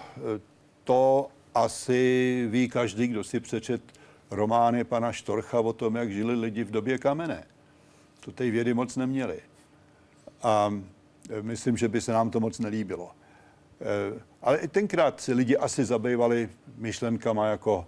[0.85, 3.83] to asi ví každý, kdo si přečet
[4.31, 7.45] romány pana Štorcha o tom, jak žili lidi v době kamenné.
[8.21, 9.41] To té vědy moc neměli.
[10.43, 10.75] A
[11.31, 13.11] e, myslím, že by se nám to moc nelíbilo.
[14.47, 17.87] Ale i tenkrát si lidi asi zabývali myšlenkama jako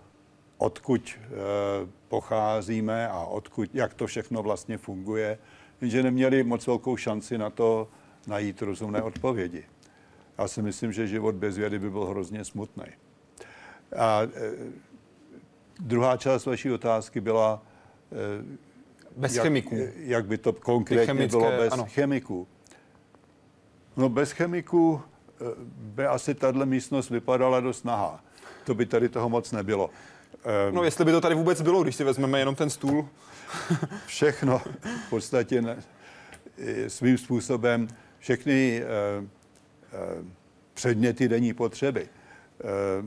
[0.57, 1.29] odkud e,
[2.09, 5.38] pocházíme a odkud, jak to všechno vlastně funguje,
[5.81, 7.88] jenže neměli moc velkou šanci na to
[8.27, 9.64] najít rozumné odpovědi.
[10.38, 12.85] Já si myslím, že život bez vědy by byl hrozně smutný.
[13.97, 14.29] A e,
[15.81, 17.62] druhá část vaší otázky byla...
[18.12, 18.59] E,
[19.16, 19.77] bez jak, chemiků.
[19.97, 21.87] Jak by to konkrétně chemické, bylo bez ano.
[21.88, 22.49] chemiků.
[23.97, 25.01] No bez chemiků
[25.79, 28.24] by asi tahle místnost vypadala dost nahá.
[28.64, 29.90] To by tady toho moc nebylo.
[30.68, 33.09] E, no jestli by to tady vůbec bylo, když si vezmeme jenom ten stůl.
[34.07, 34.59] všechno
[35.07, 35.83] v podstatě ne.
[36.88, 38.83] svým způsobem všechny
[40.74, 42.09] předměty denní potřeby,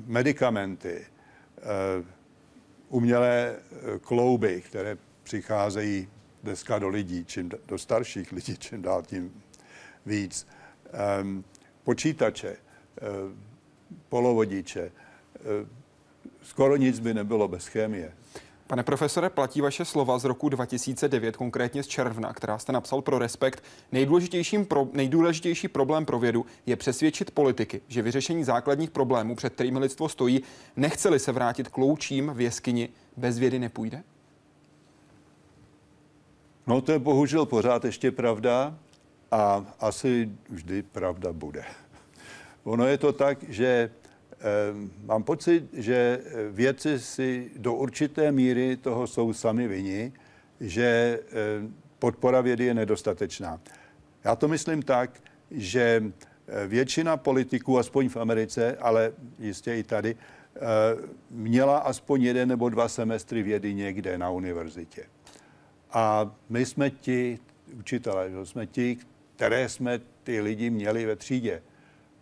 [0.06, 1.06] medicamenty,
[2.90, 3.56] umělé
[4.02, 6.08] klouby, které přicházejí
[6.44, 9.42] dneska do lidí, čím do starších lidí, čím dál tím
[10.06, 10.48] víc.
[11.84, 12.56] Počítače,
[14.10, 14.92] polovodiče,
[16.44, 18.14] skoro nic by nebylo bez chemie.
[18.68, 23.20] Pane profesore, platí vaše slova z roku 2009, konkrétně z června, která jste napsal pro
[23.20, 23.64] Respekt.
[23.92, 29.80] Nejdůležitějším pro, nejdůležitější problém pro vědu je přesvědčit politiky, že vyřešení základních problémů, před kterými
[29.80, 30.44] lidstvo stojí,
[30.76, 34.04] nechceli se vrátit k loučím v jeskyni, bez vědy nepůjde?
[36.68, 38.78] No to je bohužel pořád ještě pravda
[39.32, 41.64] a asi vždy pravda bude.
[42.64, 43.92] Ono je to tak, že
[45.06, 46.20] mám pocit, že
[46.52, 50.14] vědci si do určité míry toho jsou sami vini,
[50.60, 51.20] že
[52.00, 53.60] podpora vědy je nedostatečná.
[54.24, 56.04] Já to myslím tak, že
[56.68, 60.16] většina politiků, aspoň v Americe, ale jistě i tady,
[61.30, 65.04] měla aspoň jeden nebo dva semestry vědy někde na univerzitě.
[65.92, 67.40] A my jsme ti
[67.80, 68.98] učitelé, jsme ti,
[69.42, 71.62] které jsme ty lidi měli ve třídě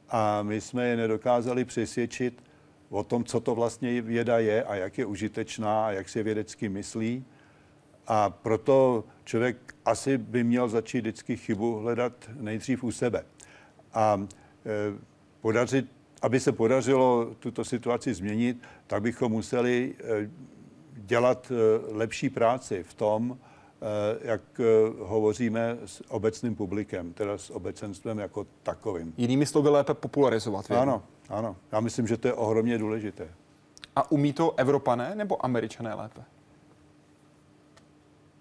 [0.10, 2.44] a my jsme je nedokázali přesvědčit
[2.90, 6.70] o tom, co to vlastně věda je a jak je užitečná a jak se vědecky
[6.70, 7.26] myslí.
[8.08, 13.26] A proto člověk asi by měl začít vždycky chybu hledat nejdřív u sebe.
[13.94, 14.28] A
[14.66, 15.00] e,
[15.42, 20.30] podařit, aby se podařilo tuto situaci změnit, tak bychom museli e,
[20.96, 21.56] dělat e,
[21.94, 23.38] lepší práci v tom,
[24.22, 24.64] jak eh,
[25.00, 29.14] hovoříme s obecným publikem, teda s obecenstvem jako takovým.
[29.18, 30.70] Jinými slovy lépe popularizovat.
[30.70, 30.82] Vědu.
[30.82, 31.56] Ano, ano.
[31.72, 33.28] Já myslím, že to je ohromně důležité.
[33.96, 36.22] A umí to Evropané nebo Američané lépe?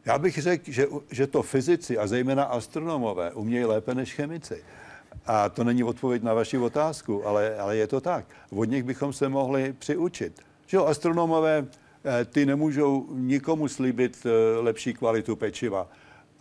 [0.04, 4.64] Já bych řekl, že, že to fyzici a zejména astronomové umějí lépe než chemici.
[5.26, 8.24] A to není odpověď na vaši otázku, ale, ale je to tak.
[8.50, 10.40] Od nich bychom se mohli přiučit.
[10.66, 11.66] Že jo, astronomové Eh,
[12.24, 15.88] ty nemůžou nikomu slíbit eh, lepší kvalitu pečiva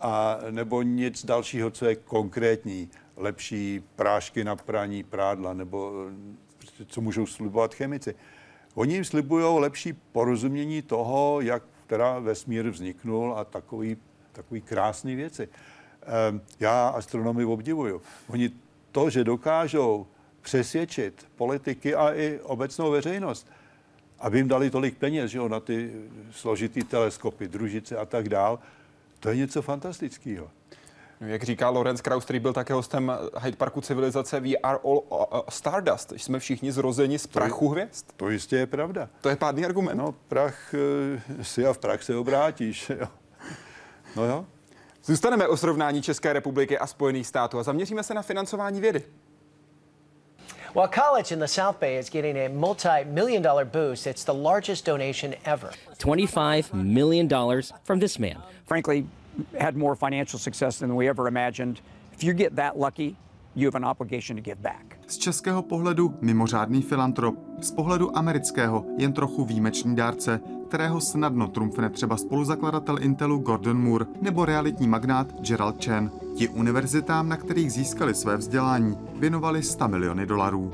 [0.00, 5.92] a nebo nic dalšího, co je konkrétní, lepší prášky na praní prádla, nebo
[6.80, 8.14] eh, co můžou slibovat chemici.
[8.74, 13.96] Oni jim slibují lepší porozumění toho, jak teda vesmír vzniknul a takový,
[14.32, 15.48] takový krásný věci.
[16.60, 18.02] Já astronomy obdivuju.
[18.28, 18.50] Oni
[18.92, 20.06] to, že dokážou
[20.42, 23.50] přesvědčit politiky a i obecnou veřejnost,
[24.20, 25.92] aby jim dali tolik peněz že jo, na ty
[26.30, 28.58] složitý teleskopy, družice a tak dál,
[29.20, 30.50] to je něco fantastického.
[31.20, 35.02] No, jak říká Lorenz Krauss, který byl také hostem Hyde Parku civilizace, we are all
[35.08, 36.12] uh, uh stardust.
[36.16, 38.06] Jsme všichni zrozeni z prachu to, hvězd.
[38.16, 39.08] To jistě je pravda.
[39.20, 39.96] To je pádný argument.
[39.98, 42.90] No, prach uh, si a v prach se obrátíš.
[42.90, 43.08] Jo.
[44.16, 44.44] No jo.
[45.04, 49.04] Zůstaneme o srovnání České republiky a Spojených států a zaměříme se na financování vědy.
[50.78, 54.34] While college in the South Bay is getting a multi million dollar boost, it's the
[54.34, 55.72] largest donation ever.
[55.98, 57.28] $25 million
[57.82, 58.36] from this man.
[58.64, 59.04] Frankly,
[59.58, 61.80] had more financial success than we ever imagined.
[62.12, 63.16] If you get that lucky,
[63.56, 64.98] you have an obligation to give back.
[65.06, 71.90] Z českého pohledu mimořádný filantrop, z pohledu amerického jen trochu výjimečný dárce, kterého snadno trumfne
[71.90, 76.10] třeba spoluzakladatel Intelu Gordon Moore nebo realitní magnát Gerald Chen.
[76.36, 80.70] Ti univerzitám, na kterých získali své vzdělání, věnovali 100 miliony dolarů.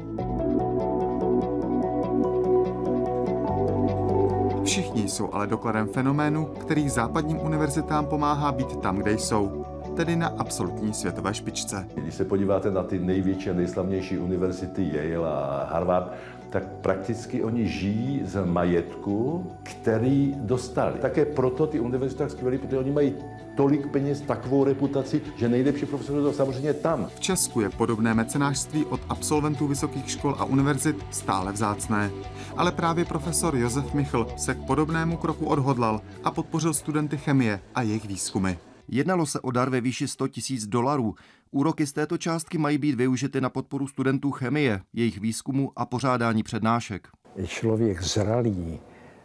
[4.64, 9.64] Všichni jsou ale dokladem fenoménu, který západním univerzitám pomáhá být tam, kde jsou,
[9.96, 11.88] tedy na absolutní světové špičce.
[11.94, 16.12] Když se podíváte na ty největší a nejslavnější univerzity Yale a Harvard,
[16.54, 20.98] tak prakticky oni žijí z majetku, který dostali.
[21.00, 23.14] Také proto ty univerzity tak skvělé, protože oni mají
[23.56, 27.10] tolik peněz, takovou reputaci, že nejlepší profesor jsou samozřejmě tam.
[27.14, 32.10] V Česku je podobné mecenářství od absolventů vysokých škol a univerzit stále vzácné.
[32.56, 37.82] Ale právě profesor Josef Michl se k podobnému kroku odhodlal a podpořil studenty chemie a
[37.82, 38.56] jejich výzkumy.
[38.88, 41.14] Jednalo se o dar ve výši 100 tisíc dolarů.
[41.50, 46.42] Úroky z této částky mají být využity na podporu studentů chemie, jejich výzkumu a pořádání
[46.42, 47.08] přednášek.
[47.46, 48.78] Člověk zralý,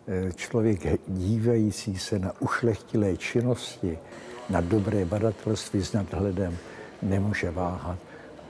[0.07, 3.97] eh, člověk dívající se na ušlechtilé činnosti,
[4.49, 6.57] na dobré badatelství s nadhledem,
[7.01, 7.99] nemůže váhat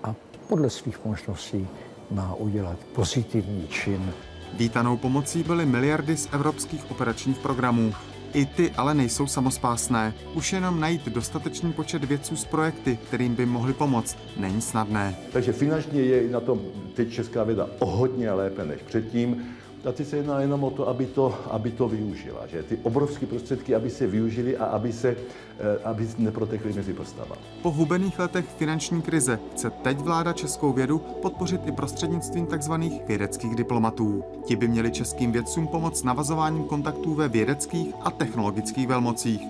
[0.04, 0.15] a
[0.48, 1.67] podle svých možností
[2.12, 4.13] má udělat pozitivní čin.
[4.58, 7.93] Vítanou pomocí byly miliardy z evropských operačních programů.
[8.34, 10.13] I ty ale nejsou samospásné.
[10.34, 15.15] Už jenom najít dostatečný počet vědců z projekty, kterým by mohli pomoct, není snadné.
[15.34, 16.62] Takže finančně je na tom
[16.94, 19.59] teď česká věda o hodně lépe než předtím.
[19.84, 22.48] Teď se jedná jenom o to, aby to, aby to využila.
[22.48, 22.63] Že?
[22.63, 27.36] Ty obrovské prostředky, aby se využili a aby se eh, aby neprotekly mezi prstama.
[27.62, 32.74] Po hubených letech finanční krize chce teď vláda českou vědu podpořit i prostřednictvím tzv.
[33.08, 34.24] vědeckých diplomatů.
[34.46, 39.42] Ti by měli českým vědcům pomoct navazováním kontaktů ve vědeckých a technologických velmocích.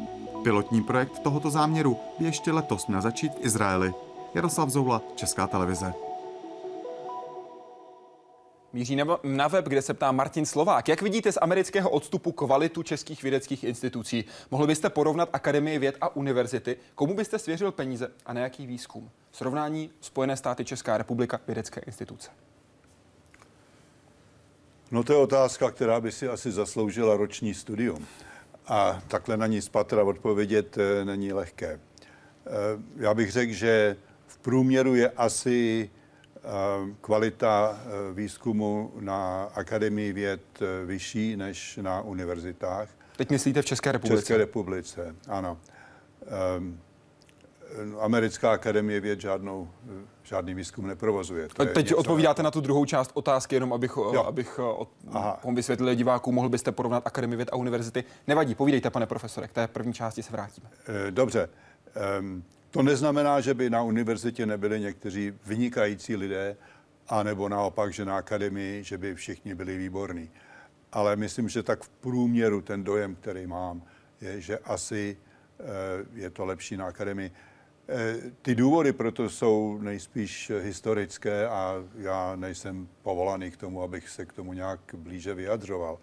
[0.44, 3.94] Pilotní projekt tohoto záměru by ještě letos měl začít v Izraeli.
[4.34, 6.09] Jaroslav Zoula, Česká televize.
[8.74, 10.88] Míří na web, kde se ptá Martin Slovák.
[10.88, 14.26] Jak vidíte z amerického odstupu kvalitu českých vědeckých institucí?
[14.52, 16.78] Mohli byste porovnat Akademii věd a univerzity?
[16.96, 19.10] Komu byste svěřil peníze a na jaký výzkum?
[19.32, 22.30] Srovnání Spojené státy Česká republika vědecké instituce.
[24.92, 28.08] No to je otázka, která by si asi zasloužila roční studium.
[28.68, 31.68] A takhle na ní spatra odpovědět eh, není lehké.
[31.70, 32.50] Eh,
[32.98, 35.90] já bych řekl, že v průměru je asi
[37.02, 42.90] kvalita eh, výzkumu na Akademii věd eh, vyšší než na univerzitách.
[43.18, 44.16] Teď myslíte v České republice?
[44.16, 45.58] V České republice, ano.
[46.58, 46.80] Um,
[48.00, 49.70] Americká akademie věd žádnou,
[50.24, 51.48] žádný výzkum neprovozuje.
[51.48, 54.24] To Teď odpovídáte na tu druhou část otázky, jenom abych, jo.
[54.28, 54.90] abych od,
[55.54, 58.04] vysvětlil divákům, mohl byste porovnat Akademii věd a univerzity.
[58.28, 60.70] Nevadí, povídejte, pane profesore, k té první části se vrátíme.
[61.10, 61.50] Dobře.
[62.20, 66.58] Um, to neznamená, že by na univerzitě nebyli někteří vynikající lidé,
[67.08, 70.30] anebo naopak, že na akademii, že by všichni byli výborní.
[70.92, 73.82] Ale myslím, že tak v průměru ten dojem, který mám,
[74.22, 75.18] je, že asi
[75.60, 75.64] eh,
[76.14, 77.32] je to lepší na akademii.
[77.90, 84.26] Eh, ty důvody proto jsou nejspíš historické a já nejsem povolaný k tomu, abych se
[84.26, 85.98] k tomu nějak blíže vyjadřoval.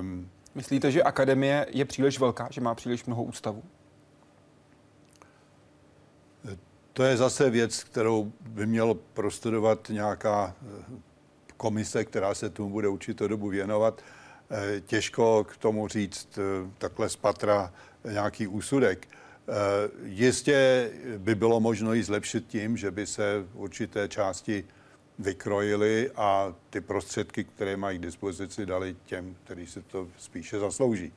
[0.00, 3.62] Um, Myslíte, že akademie je příliš velká, že má příliš mnoho ústavů?
[6.92, 10.84] To je zase věc, kterou by měl prostudovat nějaká eh,
[11.56, 14.02] komise, která se tomu bude určitou dobu věnovat.
[14.50, 17.72] Eh, těžko k tomu říct eh, takhle z patra
[18.04, 19.08] nějaký úsudek.
[20.04, 24.64] Jistě by bylo možno ji zlepšit tím, že by se určité části
[25.18, 31.12] vykrojili a ty prostředky, které mají k dispozici, dali těm, kteří se to spíše zaslouží.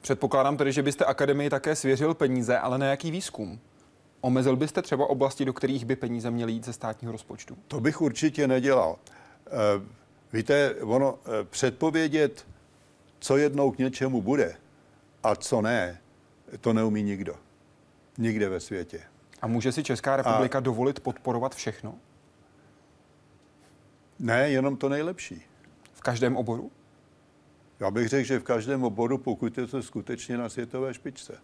[0.00, 3.60] Předpokládám tedy, že byste akademii také svěřil peníze, ale na jaký výzkum?
[4.24, 7.56] Omezil byste třeba oblasti, do kterých by peníze měly jít ze státního rozpočtu?
[7.68, 8.96] To bych určitě nedělal.
[9.46, 9.50] Eh,
[10.32, 12.46] víte, ono eh, předpovědět,
[13.18, 14.56] co jednou k něčemu bude
[15.22, 16.00] a co ne,
[16.60, 17.34] to neumí nikdo.
[18.18, 19.00] Nikde ve světě.
[19.42, 20.60] A může si Česká republika a...
[20.60, 21.94] dovolit podporovat všechno?
[24.18, 25.42] Ne, jenom to nejlepší.
[25.92, 26.70] V každém oboru?
[27.80, 31.38] Já bych řekl, že v každém oboru, pokud je to skutečně na světové špičce.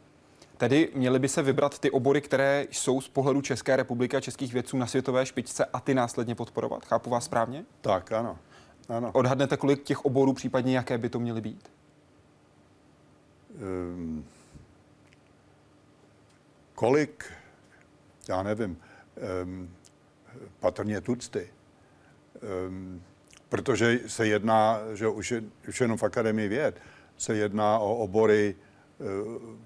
[0.58, 4.52] Tedy měly by se vybrat ty obory, které jsou z pohledu České republiky a českých
[4.52, 6.84] vědců na světové špičce a ty následně podporovat.
[6.84, 7.64] Chápu vás správně?
[7.80, 8.38] Tak, ano.
[8.88, 9.10] ano.
[9.12, 11.70] Odhadnete, kolik těch oborů, případně jaké by to měly být?
[13.60, 14.24] Um,
[16.74, 17.32] kolik?
[18.28, 18.78] Já nevím.
[19.42, 19.70] Um,
[20.60, 21.48] patrně tucty.
[22.68, 23.02] Um,
[23.48, 26.80] protože se jedná, že už, je, už jenom v Akademii věd,
[27.18, 28.56] se jedná o obory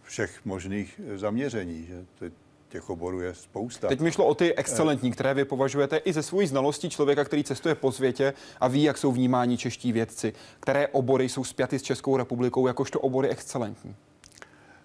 [0.02, 2.30] všech možných zaměření, že
[2.72, 3.88] těch oborů je spousta.
[3.88, 7.44] Teď mi šlo o ty excelentní, které vy považujete i ze svojí znalostí člověka, který
[7.44, 10.32] cestuje po světě a ví, jak jsou vnímáni čeští vědci.
[10.60, 13.96] Které obory jsou spjaty s Českou republikou jakožto obory excelentní?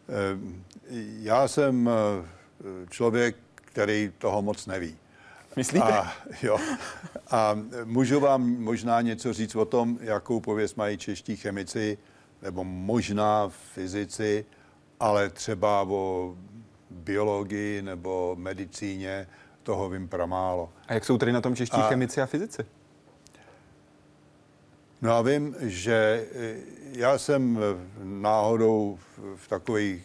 [0.10, 0.40] Eh,
[1.22, 4.98] já jsem eh, člověk, který toho moc neví.
[5.56, 5.94] Myslíte?
[5.94, 6.58] A, jo.
[7.32, 11.98] A můžu vám možná něco říct o tom, jakou pověst mají čeští chemici,
[12.48, 14.46] nebo možná fyzici,
[15.00, 16.36] ale třeba o
[16.90, 19.28] biologii nebo medicíně
[19.64, 20.70] toho vím pramálo.
[20.88, 22.66] A jak jsou tedy na tom čeští a, chemici a fyzici?
[25.02, 26.56] No a vím, že eh,
[26.92, 27.60] já jsem
[28.04, 29.00] náhodou
[29.36, 30.04] v takový,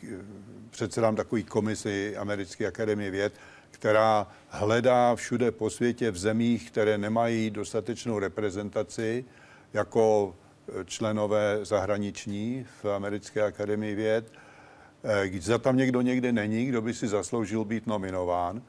[0.70, 3.33] předsedám takový komisi Americké akademie věd,
[3.70, 9.25] která hledá všude po světě v zemích, které nemají dostatečnou reprezentaci,
[9.73, 10.35] jako
[10.85, 14.33] členové zahraniční v Americké akademii věd.
[15.04, 18.63] Eh, za tam někdo někde není, kdo by si zasloužil být nominován.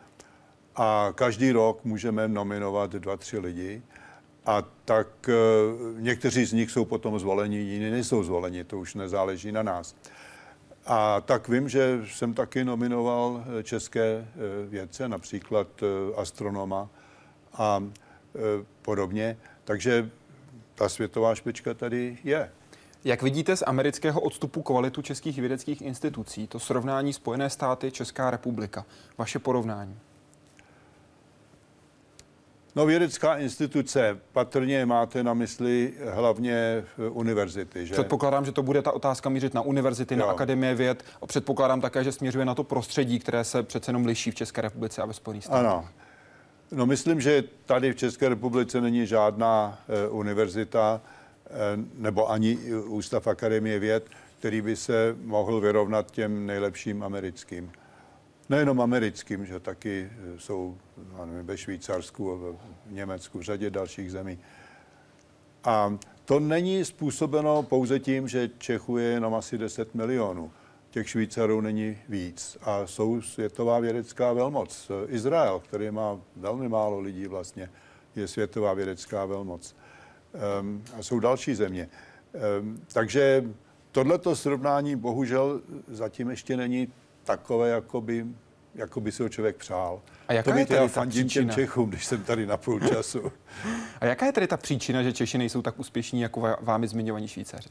[0.75, 3.81] A každý rok můžeme nominovat dva, tři lidi.
[4.45, 5.33] A tak eh,
[5.99, 9.95] někteří z nich jsou potom zvoleni, jiní nejsou zvoleni, to už nezáleží na nás.
[10.85, 14.27] A tak vím, že jsem taky nominoval eh, české
[14.67, 15.67] vědce, například
[16.15, 16.89] astronoma
[17.53, 17.83] a
[18.81, 19.37] podobně.
[19.63, 20.09] Takže
[20.75, 22.51] ta světová špička tady je.
[23.05, 28.85] Jak vidíte z amerického odstupu kvalitu českých vědeckých institucí, to srovnání Spojené státy, Česká republika,
[29.17, 29.99] vaše porovnání?
[32.75, 37.93] No vědecká instituce, patrně máte na mysli hlavně univerzity, že?
[37.93, 40.19] Předpokládám, že to bude ta otázka mířit na univerzity, jo.
[40.19, 41.03] na akademie věd.
[41.25, 45.01] Předpokládám také, že směřuje na to prostředí, které se přece jenom liší v České republice
[45.01, 45.65] a ve Spojených státech.
[45.65, 45.87] Ano.
[46.73, 51.57] No myslím, že tady v České republice není žádná uh, univerzita uh,
[51.97, 54.09] nebo ani ústav Akademie věd,
[54.39, 57.71] který by se mohl vyrovnat těm nejlepším americkým
[58.49, 60.77] nejenom americkým, že taky eh, jsou
[61.25, 64.39] nevím, ve Švýcarsku, v Německu, v řadě dalších zemí.
[65.63, 70.51] A to není způsobeno pouze tím, že Čechů je jenom asi 10 milionů.
[70.93, 72.57] Těch Švýcarů není víc.
[72.61, 74.91] A jsou světová vědecká velmoc.
[75.07, 77.69] Izrael, který má velmi málo lidí vlastně,
[78.15, 79.75] je světová vědecká velmoc.
[80.61, 81.89] Um, a jsou další země.
[82.59, 83.43] Um, takže
[83.91, 86.87] tohleto srovnání bohužel zatím ještě není
[87.23, 88.25] takové, jako by,
[88.75, 90.01] jako by si ho člověk přál.
[90.27, 91.53] A jaká to je tady ta příčina?
[91.53, 93.31] Čechům, když jsem tady na půl času.
[94.01, 97.69] A jaká je tedy ta příčina, že Češi nejsou tak úspěšní jako vámi zmiňovaní Švýcaři?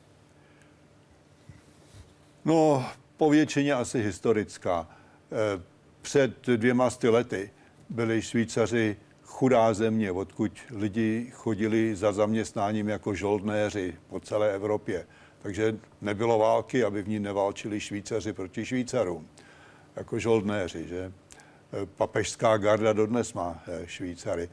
[2.44, 2.86] No,
[3.22, 4.88] povětšině asi historická.
[5.32, 5.62] Eh,
[6.02, 7.50] před dvěma sty lety
[7.90, 15.06] byli Švýcaři chudá země, odkud lidi chodili za zaměstnáním jako žoldnéři po celé Evropě.
[15.42, 19.28] Takže nebylo války, aby v ní neválčili Švýcaři proti Švýcarům
[19.96, 21.12] jako žoldnéři, že
[21.96, 24.48] papežská garda dodnes má eh, Švýcary.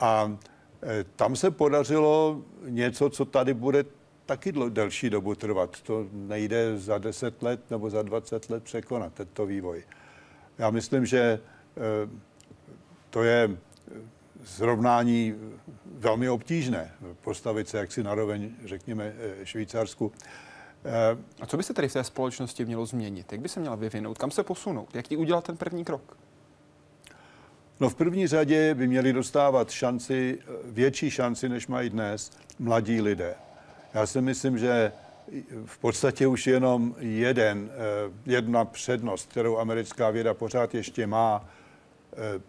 [0.00, 0.38] A
[0.82, 3.84] eh, tam se podařilo něco, co tady bude
[4.28, 5.80] taky delší dobu trvat.
[5.80, 9.84] To nejde za 10 let nebo za 20 let překonat, tento vývoj.
[10.58, 11.40] Já myslím, že
[11.76, 12.10] eh,
[13.10, 13.56] to je
[14.44, 15.34] srovnání
[15.86, 19.12] velmi obtížné postavit se jaksi naroveň, řekněme,
[19.44, 20.12] Švýcarsku.
[21.40, 23.32] A co by se tady v té společnosti mělo změnit?
[23.32, 24.18] Jak by se měla vyvinout?
[24.18, 24.94] Kam se posunout?
[24.94, 26.16] Jak ti udělat ten první krok?
[27.80, 33.34] No v první řadě by měli dostávat šanci, větší šanci, než mají dnes mladí lidé.
[33.94, 34.92] Já si myslím, že
[35.64, 41.48] v podstatě už jenom jeden, eh, jedna přednost, kterou americká věda pořád ještě má
[42.12, 42.40] eh,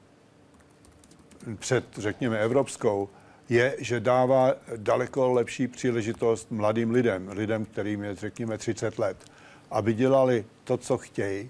[1.55, 3.09] před, řekněme, evropskou,
[3.49, 9.17] je, že dává daleko lepší příležitost mladým lidem, lidem, kterým je, řekněme, 30 let,
[9.71, 11.49] aby dělali to, co chtějí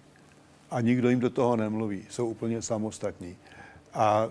[0.71, 2.05] a nikdo jim do toho nemluví.
[2.09, 3.37] Jsou úplně samostatní.
[3.93, 4.29] A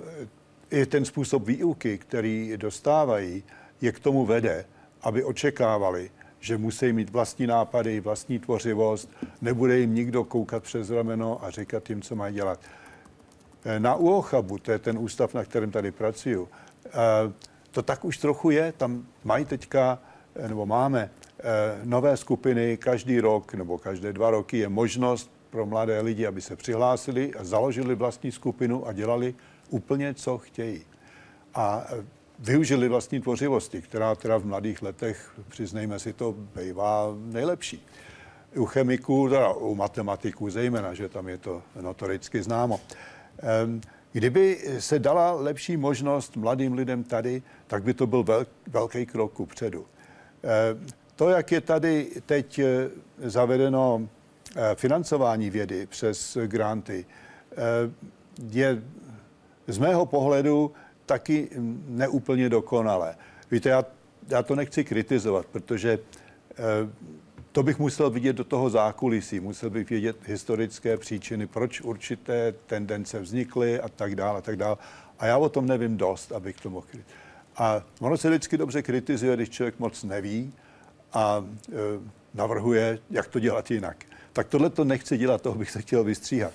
[0.70, 3.42] i ten způsob výuky, který dostávají,
[3.80, 4.64] je k tomu vede,
[5.02, 11.44] aby očekávali, že musí mít vlastní nápady, vlastní tvořivost, nebude jim nikdo koukat přes rameno
[11.44, 12.60] a říkat jim, co mají dělat.
[13.78, 16.48] Na UOCHABu, to je ten ústav, na kterém tady pracuju,
[17.70, 18.72] to tak už trochu je.
[18.72, 19.98] Tam mají teďka,
[20.48, 21.10] nebo máme
[21.84, 26.56] nové skupiny každý rok nebo každé dva roky je možnost pro mladé lidi, aby se
[26.56, 29.34] přihlásili a založili vlastní skupinu a dělali
[29.70, 30.84] úplně, co chtějí.
[31.54, 31.86] A
[32.38, 37.86] využili vlastní tvořivosti, která teda v mladých letech, přiznejme si to, bývá nejlepší.
[38.56, 42.80] U chemiků, teda u matematiků zejména, že tam je to notoricky známo.
[44.12, 49.46] Kdyby se dala lepší možnost mladým lidem tady, tak by to byl velký krok ku
[49.46, 49.86] předu.
[51.16, 52.60] To, jak je tady teď
[53.18, 54.08] zavedeno
[54.56, 57.06] Eh, financování vědy přes granty
[57.52, 57.56] eh,
[58.50, 58.82] je
[59.66, 60.72] z mého pohledu
[61.08, 61.48] taky
[61.88, 63.14] neúplně dokonalé.
[63.50, 63.84] Víte, já,
[64.28, 65.98] já to nechci kritizovat, protože
[66.50, 66.54] eh,
[67.52, 73.20] to bych musel vidět do toho zákulisí, musel bych vědět historické příčiny, proč určité tendence
[73.20, 74.76] vznikly a tak dále a tak dále.
[75.18, 76.86] A já o tom nevím dost, abych to mohl.
[77.56, 80.52] A ono se vždycky dobře kritizuje, když člověk moc neví
[81.12, 81.74] a e,
[82.34, 84.04] navrhuje, jak to dělat jinak
[84.38, 86.52] tak tohle to nechci dělat, toho bych se chtěl vystříhat.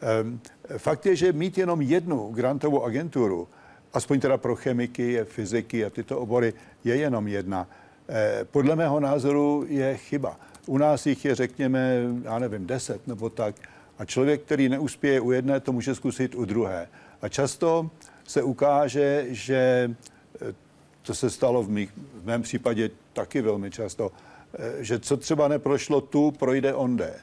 [0.00, 0.40] Ehm,
[0.78, 3.48] fakt je, že mít jenom jednu grantovou agenturu,
[3.92, 7.68] aspoň teda pro chemiky, fyziky a tyto obory, je jenom jedna.
[8.08, 10.36] Ehm, podle mého názoru je chyba.
[10.66, 13.54] U nás jich je, řekněme, já nevím, deset nebo tak.
[13.98, 16.88] A člověk, který neuspěje u jedné, to může zkusit u druhé.
[17.22, 17.90] A často
[18.24, 19.90] se ukáže, že
[20.42, 20.54] eh,
[21.02, 24.12] to se stalo v, mých, v mém případě taky velmi často,
[24.54, 27.14] Eh, že co třeba neprošlo tu, projde onde.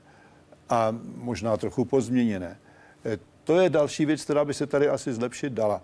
[0.70, 2.58] A možná trochu pozměněné.
[3.06, 5.82] Eh, to je další věc, která by se tady asi zlepšit dala.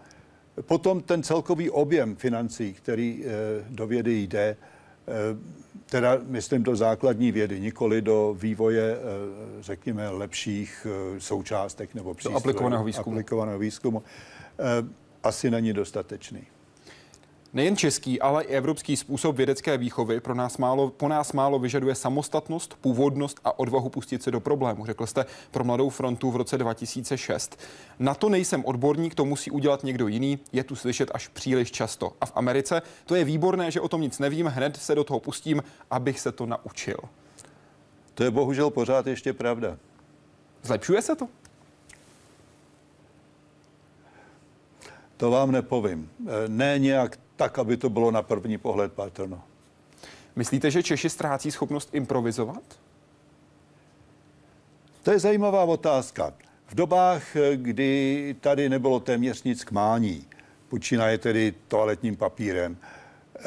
[0.61, 3.29] Potom ten celkový objem financí, který eh,
[3.69, 4.57] do vědy jde,
[5.85, 8.97] teda myslím do základní vědy, nikoli do vývoje,
[9.59, 10.87] řekněme, lepších
[11.17, 12.37] součástek nebo přístrojů.
[12.37, 13.15] aplikovaného výzkumu.
[13.15, 14.03] Aplikovaného výzkumu.
[15.23, 16.47] Asi není dostatečný.
[17.55, 21.95] Nejen český, ale i evropský způsob vědecké výchovy pro nás málo, po nás málo vyžaduje
[21.95, 26.57] samostatnost, původnost a odvahu pustit se do problému, řekl jste pro Mladou frontu v roce
[26.57, 27.59] 2006.
[27.99, 32.13] Na to nejsem odborník, to musí udělat někdo jiný, je tu slyšet až příliš často.
[32.21, 35.19] A v Americe to je výborné, že o tom nic nevím, hned se do toho
[35.19, 36.97] pustím, abych se to naučil.
[38.13, 39.77] To je bohužel pořád ještě pravda.
[40.63, 41.27] Zlepšuje se to?
[45.17, 46.09] To vám nepovím.
[46.27, 49.41] E, ne nějak tak, aby to bylo na první pohled patrno.
[50.35, 52.63] Myslíte, že Češi ztrácí schopnost improvizovat?
[55.03, 56.33] To je zajímavá otázka.
[56.67, 60.25] V dobách, e, kdy tady nebylo téměř nic k mání,
[60.69, 62.77] počínaje tedy toaletním papírem,
[63.39, 63.41] e,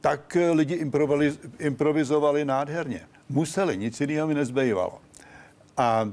[0.00, 0.86] tak lidi
[1.58, 3.00] improvizovali nádherně.
[3.28, 5.00] Museli, nic jiného mi nezbývalo.
[5.76, 6.12] A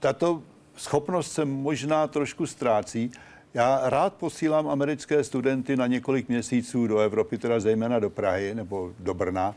[0.00, 0.42] tato
[0.76, 3.10] schopnost se možná trošku ztrácí.
[3.54, 8.92] Já rád posílám americké studenty na několik měsíců do Evropy, teda zejména do Prahy nebo
[8.98, 9.56] do Brna,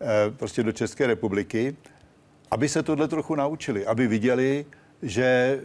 [0.00, 1.76] eh, prostě do České republiky,
[2.50, 4.66] aby se tohle trochu naučili, aby viděli,
[5.02, 5.60] že,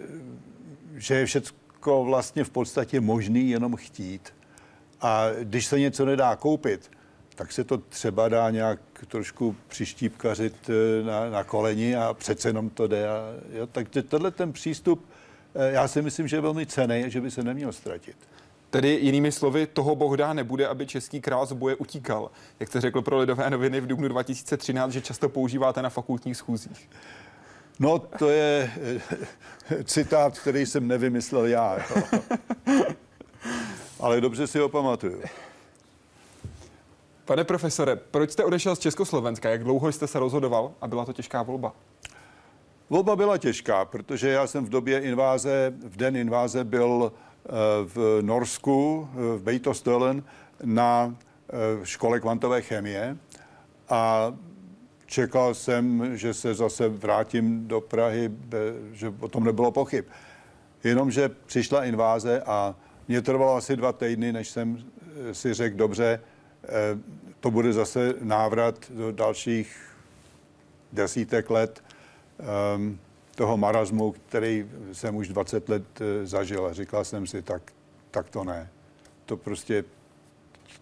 [0.96, 4.34] že je všechno vlastně v podstatě možný jenom chtít.
[5.02, 6.92] A když se něco nedá koupit,
[7.36, 12.70] tak se to třeba dá nějak trošku přištípkařit eh, na, na koleni a přece jenom
[12.70, 13.10] to jde.
[13.10, 13.20] A,
[13.52, 15.06] jo, takže tenhle ten přístup,
[15.58, 18.16] já si myslím, že je velmi cený a že by se neměl ztratit.
[18.70, 22.32] Tedy jinými slovy, toho Bohdá nebude, aby český král z boje utíkal.
[22.60, 26.90] Jak jste řekl pro Lidové noviny v dubnu 2013, že často používáte na fakultních schůzích.
[27.80, 28.72] No, to je
[29.70, 31.78] eh, citát, který jsem nevymyslel já.
[34.00, 35.22] Ale dobře si ho pamatuju.
[37.26, 39.50] Pane profesore, proč jste odešel z Československa?
[39.50, 41.74] Jak dlouho jste se rozhodoval a byla to těžká volba?
[42.90, 47.50] Volba byla těžká, protože já jsem v době inváze, v den inváze byl eh,
[47.84, 50.24] v Norsku, eh, v Beitostølen,
[50.64, 51.16] na
[51.50, 53.18] eh, škole kvantové chemie
[53.90, 54.34] a
[55.06, 58.32] čekal jsem, že se zase vrátím do Prahy,
[58.94, 60.06] že o tom nebylo pochyb.
[60.84, 62.76] Jenomže přišla inváze a
[63.08, 64.84] mě trvalo asi dva týdny, než jsem
[65.32, 66.22] si řekl, dobře,
[67.40, 69.78] to bude zase návrat do dalších
[70.94, 71.84] desítek let
[73.36, 77.72] toho marazmu, který jsem už 20 let eh, zažil a říkal jsem si, tak,
[78.12, 78.70] tak to ne.
[79.26, 79.84] To prostě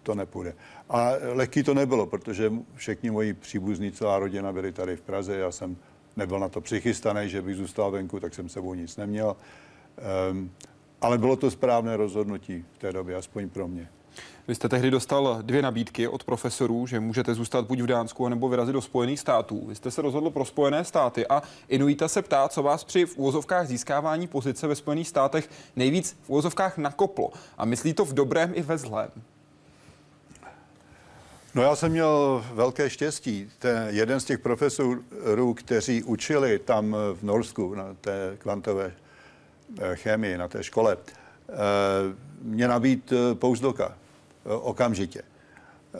[0.03, 0.53] to nepůjde.
[0.89, 5.51] A lehký to nebylo, protože všichni moji příbuzní, celá rodina byli tady v Praze, já
[5.51, 5.77] jsem
[6.17, 9.35] nebyl na to přichystaný, že bych zůstal venku, tak jsem sebou nic neměl.
[10.31, 10.51] Um,
[11.01, 13.89] ale bylo to správné rozhodnutí v té době, aspoň pro mě.
[14.47, 18.49] Vy jste tehdy dostal dvě nabídky od profesorů, že můžete zůstat buď v Dánsku, nebo
[18.49, 19.65] vyrazit do Spojených států.
[19.67, 23.17] Vy jste se rozhodl pro Spojené státy a Inuita se ptá, co vás při v
[23.17, 27.29] úvozovkách získávání pozice ve Spojených státech nejvíc v úvozovkách nakoplo.
[27.57, 29.09] A myslí to v dobrém i ve zlém.
[31.55, 33.51] No já jsem měl velké štěstí.
[33.59, 38.91] Ten jeden z těch profesorů, kteří učili tam v Norsku na té kvantové
[39.79, 40.97] eh, chemii, na té škole,
[41.49, 41.53] eh,
[42.41, 43.95] mě nabít eh, pouzdoka
[44.45, 45.21] okamžitě.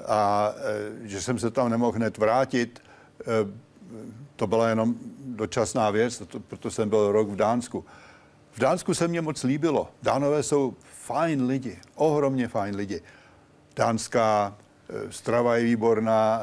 [0.07, 0.51] A
[1.03, 2.81] e, že jsem se tam nemohl hned vrátit,
[3.21, 3.23] e,
[4.35, 7.85] to byla jenom dočasná věc, proto jsem byl rok v Dánsku.
[8.51, 9.89] V Dánsku se mě moc líbilo.
[10.03, 10.73] Dánové jsou
[11.03, 13.01] fajn lidi, ohromně fajn lidi.
[13.75, 14.55] Dánská
[15.09, 16.41] strava je výborná,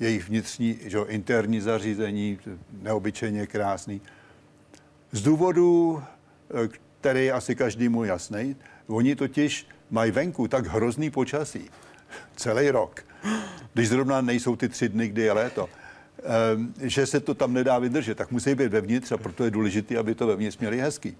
[0.00, 2.38] jejich vnitřní, že, interní zařízení
[2.82, 4.00] neobyčejně krásný.
[5.12, 6.02] Z důvodu,
[7.00, 8.56] který asi každému jasný,
[8.86, 11.70] oni totiž mají venku tak hrozný počasí
[12.36, 13.04] celý rok,
[13.74, 15.68] když zrovna nejsou ty tři dny, kdy je léto,
[16.22, 19.98] ehm, že se to tam nedá vydržet, tak musí být vevnitř a proto je důležité,
[19.98, 21.16] aby to vevnitř měli hezký.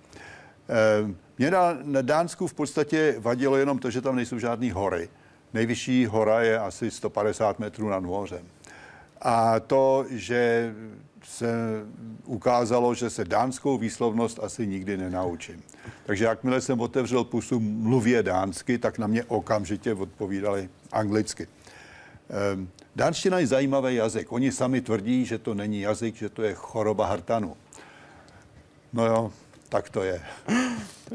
[0.68, 5.08] Ehm, mě na, na Dánsku v podstatě vadilo jenom to, že tam nejsou žádné hory.
[5.54, 8.46] Nejvyšší hora je asi 150 metrů nad mořem.
[9.22, 10.74] A to, že
[11.26, 11.54] se
[12.24, 15.62] ukázalo, že se dánskou výslovnost asi nikdy nenaučím.
[16.06, 21.46] Takže jakmile jsem otevřel pusu mluvě dánsky, tak na mě okamžitě odpovídali anglicky.
[22.30, 24.32] Ehm, dánština je zajímavý jazyk.
[24.32, 27.56] Oni sami tvrdí, že to není jazyk, že to je choroba hartanu.
[28.92, 29.32] No jo,
[29.68, 30.22] tak to je.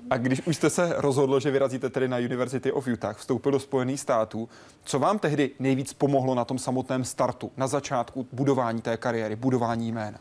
[0.09, 3.59] A když už jste se rozhodl, že vyrazíte tedy na University of Utah, vstoupil do
[3.59, 4.49] Spojených států,
[4.83, 9.91] co vám tehdy nejvíc pomohlo na tom samotném startu, na začátku budování té kariéry, budování
[9.91, 10.19] jména?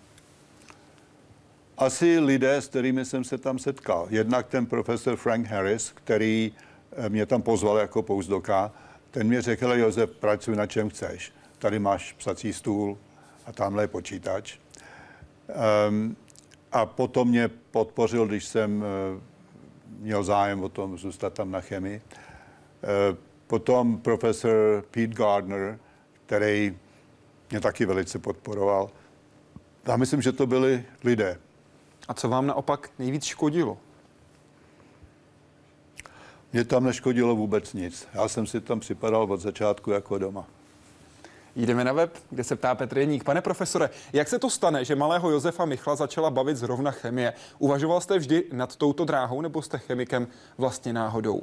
[1.78, 4.06] Asi lidé, s kterými jsem se tam setkal.
[4.10, 6.52] Jednak ten profesor Frank Harris, který
[6.92, 8.72] eh, mě tam pozval jako pouzdoka,
[9.10, 11.32] ten mě řekl, Josef, pracuj na čem chceš.
[11.58, 12.98] Tady máš psací stůl
[13.46, 14.58] a tamhle je počítač.
[15.88, 16.16] Um,
[16.72, 19.22] a potom mě podpořil, když jsem uh,
[19.98, 22.02] měl zájem o tom zůstat tam na chemii.
[23.46, 25.78] Potom profesor Pete Gardner,
[26.26, 26.78] který
[27.50, 28.90] mě taky velice podporoval.
[29.86, 31.38] Já myslím, že to byli lidé.
[32.08, 33.78] A co vám naopak nejvíc škodilo?
[36.52, 38.08] Mně tam neškodilo vůbec nic.
[38.14, 40.46] Já jsem si tam připadal od začátku jako doma.
[41.58, 43.24] Jdeme na web, kde se ptá Petr Jeník.
[43.24, 47.32] Pane profesore, jak se to stane, že malého Josefa Michla začala bavit zrovna chemie?
[47.58, 50.28] Uvažoval jste vždy nad touto dráhou nebo jste chemikem
[50.58, 51.42] vlastně náhodou?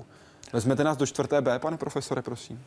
[0.53, 2.63] Vezmete nás do čtvrté B, pane profesore, prosím.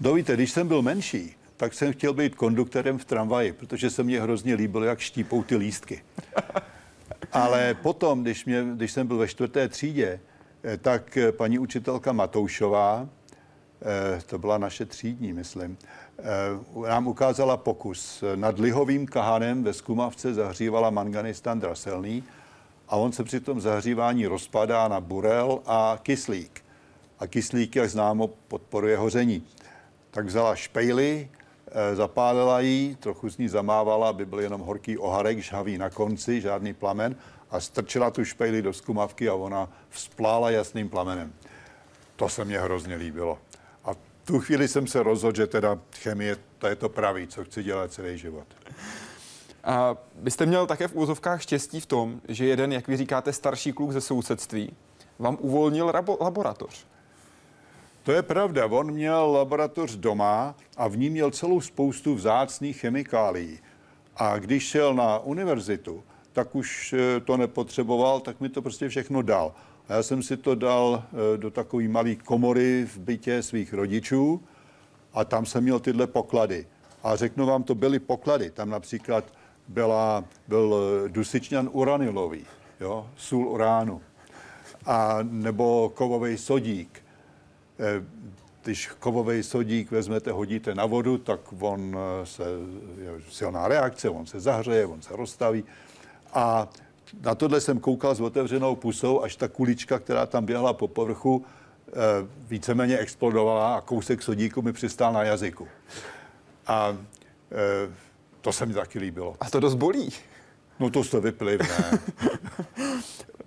[0.00, 4.02] No víte, když jsem byl menší, tak jsem chtěl být konduktorem v tramvaji, protože se
[4.02, 6.02] mně hrozně líbilo, jak štípou ty lístky.
[7.32, 10.20] Ale potom, když, mě, když jsem byl ve čtvrté třídě,
[10.64, 13.08] eh, tak eh, paní učitelka Matoušová,
[14.26, 15.78] to byla naše třídní, myslím,
[16.88, 18.24] nám ukázala pokus.
[18.34, 22.24] Nad lihovým kahanem ve Skumavce zahřívala manganistan draselný
[22.88, 26.64] a on se při tom zahřívání rozpadá na burel a kyslík.
[27.18, 29.42] A kyslík, jak známo, podporuje hoření.
[30.10, 31.28] Tak vzala špejly,
[31.72, 36.40] Eh, zapálila ji, trochu z ní zamávala, aby byl jenom horký oharek, žhavý na konci,
[36.40, 37.16] žádný plamen
[37.50, 41.32] a strčila tu špejli do skumavky a ona vzplála jasným plamenem.
[42.16, 43.38] To se mně hrozně líbilo.
[44.30, 47.92] Tu chvíli jsem se rozhodl, že teda chemie, to je to pravý, co chci dělat
[47.92, 48.46] celý život.
[49.64, 53.32] A vy jste měl také v úzovkách štěstí v tom, že jeden, jak vy říkáte,
[53.32, 54.76] starší kluk ze sousedství
[55.18, 56.86] vám uvolnil rabo- laboratoř.
[58.02, 58.66] To je pravda.
[58.66, 63.58] On měl laboratoř doma a v ní měl celou spoustu vzácných chemikálií.
[64.16, 69.22] A když šel na univerzitu, tak už eh, to nepotřeboval, tak mi to prostě všechno
[69.22, 69.54] dal.
[69.90, 74.42] A já jsem si to dal eh, do takové malé komory v bytě svých rodičů
[75.12, 76.66] a tam jsem měl tyhle poklady.
[77.02, 78.50] A řeknu vám, to byly poklady.
[78.50, 79.24] Tam například
[79.68, 82.46] byla, byl eh, dusičňan uranilový,
[82.80, 84.00] jo, sůl uránu,
[84.86, 87.02] a nebo kovový sodík,
[87.80, 88.04] Eh,
[88.62, 92.42] když kovový sodík vezmete, hodíte na vodu, tak on se,
[92.98, 95.64] je silná reakce, on se zahřeje, on se rozstaví.
[96.34, 96.68] A
[97.22, 101.44] na tohle jsem koukal s otevřenou pusou, až ta kulička, která tam běhla po povrchu,
[101.88, 101.92] eh,
[102.48, 105.68] víceméně explodovala a kousek sodíku mi přistál na jazyku.
[106.66, 106.96] A
[108.40, 109.36] to se mi taky líbilo.
[109.40, 110.08] A to dost bolí.
[110.80, 111.68] No to jste vypli, ne?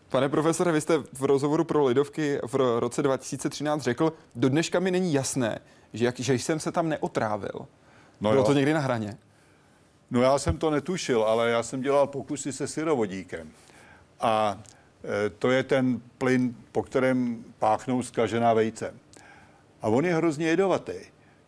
[0.10, 4.92] Pane profesore, vy jste v rozhovoru pro Lidovky v roce 2013 řekl, do dneška mi
[4.92, 5.60] není jasné,
[5.94, 7.68] že, jak, že jsem se tam neotrávil.
[8.22, 8.44] No Bylo jo.
[8.44, 9.18] to někdy na hraně?
[10.14, 13.50] No já jsem to netušil, ale já jsem dělal pokusy se syrovodíkem.
[14.20, 14.64] A
[15.26, 18.94] e, to je ten plyn, po kterém páchnou zkažená vejce.
[19.82, 20.94] A on je hrozně jedovatý,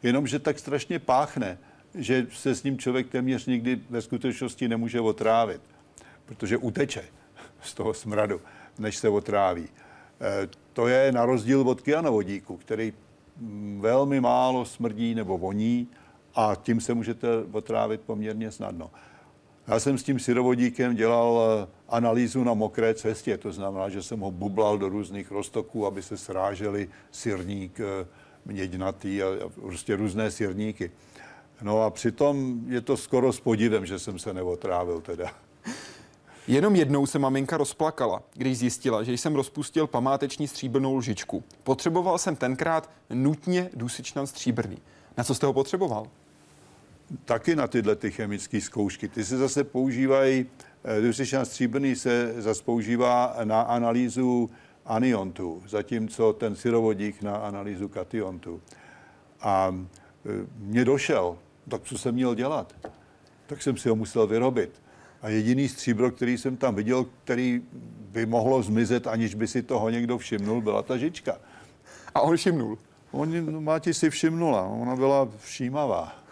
[0.03, 1.57] jenomže tak strašně páchne,
[1.95, 5.61] že se s ním člověk téměř nikdy ve skutečnosti nemůže otrávit,
[6.25, 7.05] protože uteče
[7.61, 8.41] z toho smradu
[8.79, 9.69] než se otráví.
[10.21, 12.93] Eh, to je na rozdíl od kyanovodíku, který
[13.37, 15.87] mm, velmi málo smrdí nebo voní
[16.35, 18.91] a tím se můžete otrávit poměrně snadno.
[19.67, 24.19] Já jsem s tím syrovodíkem dělal eh, analýzu na mokré cestě, to znamená, že jsem
[24.19, 28.07] ho bublal do různých roztoků, aby se srážely sirník eh,
[28.45, 30.91] měďnatý a prostě různé sirníky.
[31.61, 35.31] No a přitom je to skoro s podivem, že jsem se neotrávil teda.
[36.47, 41.43] Jenom jednou se maminka rozplakala, když zjistila, že jsem rozpustil památeční stříbrnou lžičku.
[41.63, 44.77] Potřeboval jsem tenkrát nutně dusičnan stříbrný.
[45.17, 46.07] Na co jste ho potřeboval?
[47.25, 49.07] Taky na tyhle ty chemické zkoušky.
[49.07, 50.45] Ty se zase používají,
[50.83, 54.49] eh, dusičnan stříbrný se zase používá na analýzu
[54.85, 58.61] aniontu, zatímco ten syrovodík na analýzu kationtu.
[59.41, 59.75] A
[60.25, 61.37] eh, mě došel,
[61.69, 62.73] tak co jsem měl dělat?
[63.47, 64.81] Tak jsem si ho musel vyrobit.
[65.21, 67.61] A jediný stříbro, který jsem tam viděl, který
[68.11, 71.37] by mohlo zmizet, aniž by si toho někdo všimnul, byla ta žička.
[72.15, 72.77] A on všimnul?
[73.11, 76.24] On, no, Máti si všimnula, ona byla všímavá.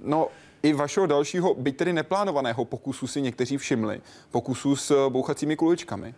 [0.00, 0.28] No,
[0.62, 4.00] i vašeho dalšího, byť tedy neplánovaného pokusu si někteří všimli.
[4.30, 6.14] Pokusu s bouchacími kuličkami.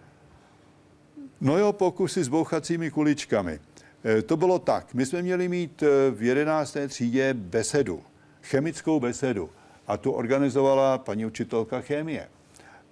[1.40, 3.60] No jo, pokusy s bouchacími kuličkami.
[4.04, 4.94] E, to bylo tak.
[4.94, 6.76] My jsme měli mít e, v 11.
[6.88, 8.02] třídě besedu,
[8.42, 9.50] chemickou besedu
[9.86, 12.28] a tu organizovala paní učitelka chemie.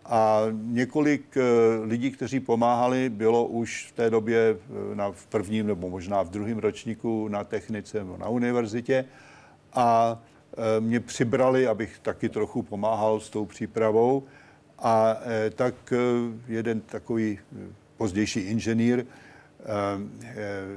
[0.09, 1.43] A několik eh,
[1.85, 6.31] lidí, kteří pomáhali, bylo už v té době eh, na, v prvním nebo možná v
[6.31, 9.05] druhém ročníku na technice nebo na univerzitě.
[9.73, 10.36] A eh,
[10.81, 14.25] mě přibrali, abych taky trochu pomáhal s tou přípravou.
[14.79, 15.17] A
[15.55, 15.75] tak
[16.49, 17.39] jeden takový
[17.97, 19.05] pozdější inženýr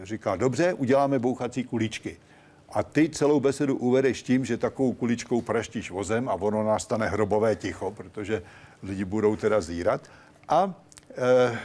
[0.03, 2.17] říká, dobře, uděláme bouchací kuličky.
[2.71, 7.55] A ty celou besedu uvedeš tím, že takovou kuličkou praštíš vozem a ono nastane hrobové
[7.55, 8.43] ticho, protože
[8.84, 10.01] lidi budou teda zírat.
[10.49, 10.73] A
[11.17, 11.59] e,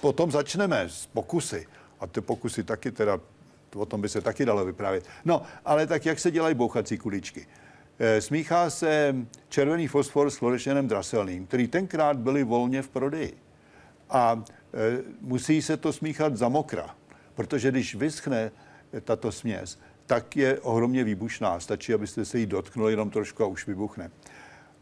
[0.00, 1.66] potom začneme s pokusy.
[2.00, 3.20] A ty pokusy taky teda,
[3.76, 5.04] o tom by se taky dalo vyprávět.
[5.24, 7.46] No, ale tak jak se dělají bouchací kuličky?
[7.98, 9.16] Eh, smíchá se
[9.48, 13.36] červený fosfor s chlorečenem draselným, který tenkrát byly volně v prodeji.
[14.10, 14.44] A
[14.74, 16.94] e, musí se to smíchat za mokra,
[17.34, 18.50] protože když vyschne
[19.04, 21.60] tato směs, tak je ohromně výbušná.
[21.60, 24.10] Stačí, abyste se jí dotknuli jenom trošku a už vybuchne.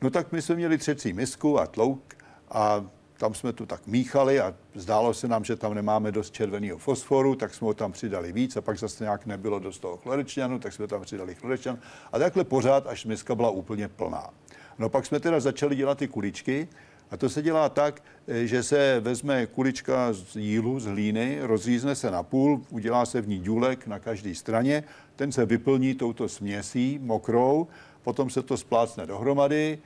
[0.02, 2.14] No tak my jsme měli třecí misku a tlouk
[2.50, 2.86] a
[3.18, 7.34] tam jsme to tak míchali a zdálo se nám, že tam nemáme dost červeného fosforu,
[7.34, 10.72] tak jsme ho tam přidali víc a pak zase nějak nebylo dost toho chlorečňanu, tak
[10.72, 11.78] jsme tam přidali chlorečňan
[12.12, 14.30] a takhle pořád, až miska byla úplně plná.
[14.78, 16.68] No pak jsme teda začali dělat ty kuličky
[17.10, 22.10] a to se dělá tak, že se vezme kulička z jílu, z hlíny, rozřízne se
[22.10, 24.84] na půl, udělá se v ní důlek na každé straně,
[25.16, 27.66] ten se vyplní touto směsí mokrou,
[28.02, 29.78] potom se to splácne dohromady,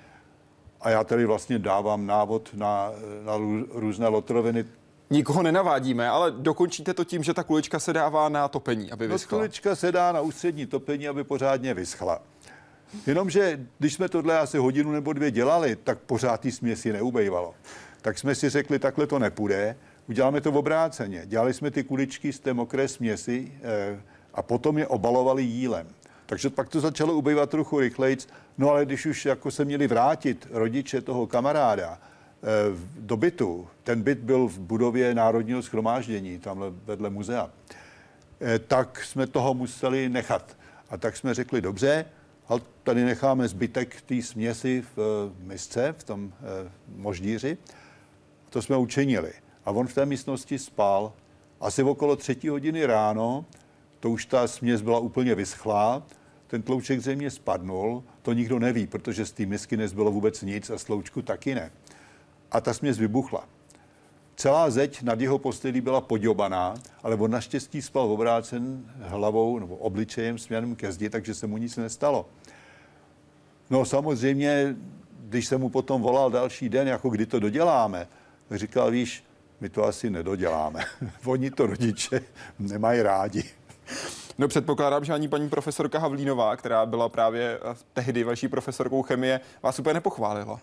[0.82, 2.90] a já tady vlastně dávám návod na,
[3.24, 3.32] na
[3.70, 4.64] různé lotroviny.
[5.10, 9.38] Nikoho nenavádíme, ale dokončíte to tím, že ta kulička se dává na topení, aby vyschla.
[9.38, 12.22] No, kulička se dá na ústřední topení, aby pořádně vyschla.
[13.06, 17.54] Jenomže když jsme tohle asi hodinu nebo dvě dělali, tak pořád ty směsi neubejvalo.
[18.02, 19.76] Tak jsme si řekli, takhle to nepůjde,
[20.08, 21.22] uděláme to v obráceně.
[21.26, 24.00] Dělali jsme ty kuličky z té mokré směsi eh,
[24.34, 25.86] a potom je obalovali jílem.
[26.26, 28.16] Takže pak to začalo ubývat trochu rychleji.
[28.58, 32.46] No ale když už jako se měli vrátit rodiče toho kamaráda eh,
[32.98, 37.50] do bytu, ten byt byl v budově Národního schromáždění, tamhle vedle muzea,
[38.40, 40.56] eh, tak jsme toho museli nechat.
[40.90, 42.04] A tak jsme řekli, dobře,
[42.48, 46.32] ale tady necháme zbytek té směsi v eh, misce, v tom
[46.96, 47.58] moždíři.
[48.50, 49.32] To jsme učinili.
[49.64, 51.12] A on v té místnosti spal.
[51.60, 53.44] Asi okolo třetí hodiny ráno,
[54.02, 56.02] to už ta směs byla úplně vyschlá,
[56.46, 60.78] ten tlouček zřejmě spadnul, to nikdo neví, protože z té misky nezbylo vůbec nic a
[60.78, 61.70] sloučku taky ne.
[62.50, 63.48] A ta směs vybuchla.
[64.36, 70.38] Celá zeď nad jeho postelí byla poděbaná, ale on naštěstí spal obrácen hlavou nebo obličejem
[70.38, 72.26] směrem ke zdi, takže se mu nic nestalo.
[73.70, 74.76] No samozřejmě,
[75.28, 78.08] když jsem mu potom volal další den, jako kdy to doděláme,
[78.50, 79.24] říkal, víš,
[79.60, 80.84] my to asi nedoděláme.
[81.24, 82.20] Oni to rodiče
[82.58, 83.44] nemají rádi.
[84.38, 89.40] No předpokládám, že ani paní profesorka Havlínová, která byla právě eh, tehdy vaší profesorkou chemie,
[89.62, 90.60] vás úplně nepochválila.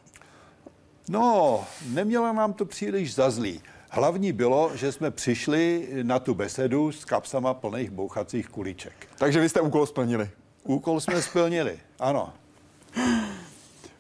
[1.09, 3.61] No, neměla nám to příliš za zlý.
[3.89, 9.07] Hlavní bylo, že jsme přišli na tu besedu s kapsama plných bouchacích kuliček.
[9.17, 10.29] Takže vy jste úkol splnili.
[10.63, 12.33] Úkol jsme splnili, ano.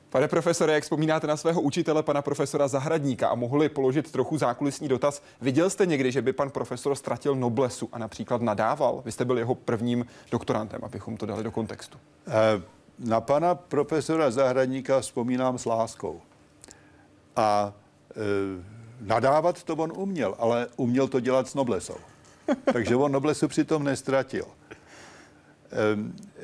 [0.09, 4.87] Pane profesore, jak vzpomínáte na svého učitele, pana profesora Zahradníka a mohli položit trochu zákulisní
[4.87, 9.01] dotaz, viděl jste někdy, že by pan profesor ztratil noblesu a například nadával?
[9.05, 11.97] Vy jste byl jeho prvním doktorantem, abychom to dali do kontextu.
[12.27, 12.61] Eh,
[12.99, 16.21] na pana profesora Zahradníka vzpomínám s láskou.
[17.35, 17.73] A
[18.11, 18.15] e,
[19.01, 21.97] nadávat to on uměl, ale uměl to dělat s noblesou.
[22.73, 24.45] Takže on noblesu přitom nestratil.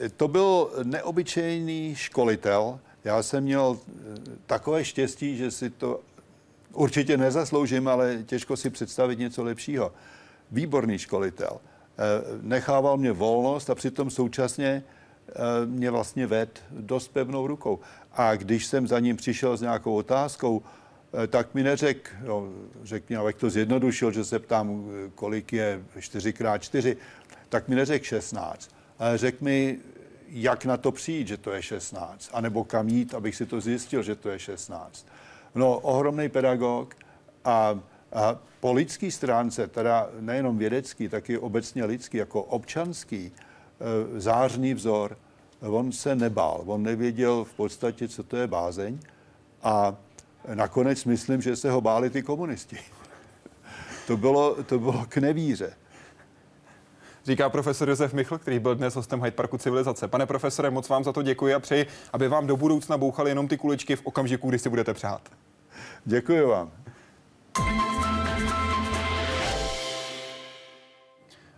[0.02, 3.92] E, to byl neobyčejný školitel, já jsem měl eh,
[4.46, 6.00] takové štěstí, že si to
[6.74, 9.92] určitě nezasloužím, ale těžko si představit něco lepšího.
[10.52, 11.58] Výborný školitel.
[11.58, 12.02] Eh,
[12.42, 14.84] nechával mě volnost a přitom současně
[15.30, 15.34] eh,
[15.66, 17.80] mě vlastně ved dost pevnou rukou.
[18.14, 20.62] A když jsem za ním přišel s nějakou otázkou,
[21.28, 22.50] tak mi neřekl, no,
[22.84, 24.86] řekl mi, abych to zjednodušil, že se ptám,
[25.16, 26.98] kolik je 4x4,
[27.50, 29.80] tak mi neřekl 16, ale řekl mi,
[30.38, 34.04] jak na to přijít, že to je 16, anebo kam jít, abych si to zjistil,
[34.04, 35.08] že to je 16.
[35.56, 36.96] No, ohromný pedagog
[37.46, 37.80] a,
[38.14, 45.18] a po lidský stránce, teda nejenom vědecký, taky obecně lidský, jako občanský, e, zářný vzor,
[45.62, 49.00] on se nebál, on nevěděl v podstatě, co to je bázeň
[49.64, 49.96] a
[50.54, 52.78] nakonec myslím, že se ho báli ty komunisti.
[54.08, 55.74] To bylo, to bylo k nevíře
[57.26, 60.08] říká profesor Josef Michl, který byl dnes hostem Hyde Parku civilizace.
[60.08, 63.48] Pane profesore, moc vám za to děkuji a přeji, aby vám do budoucna bouchaly jenom
[63.48, 65.22] ty kuličky v okamžiku, kdy si budete přát.
[66.06, 66.72] Děkuji vám.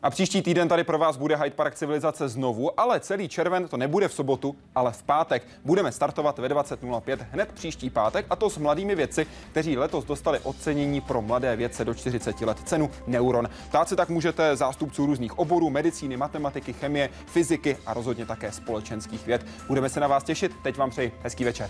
[0.03, 3.77] A příští týden tady pro vás bude Hyde Park civilizace znovu, ale celý červen to
[3.77, 5.43] nebude v sobotu, ale v pátek.
[5.65, 10.39] Budeme startovat ve 20.05 hned příští pátek a to s mladými vědci, kteří letos dostali
[10.39, 13.49] ocenění pro mladé vědce do 40 let cenu Neuron.
[13.69, 19.25] Ptát se tak můžete zástupců různých oborů, medicíny, matematiky, chemie, fyziky a rozhodně také společenských
[19.25, 19.45] věd.
[19.67, 20.51] Budeme se na vás těšit.
[20.63, 21.69] Teď vám přeji hezký večer.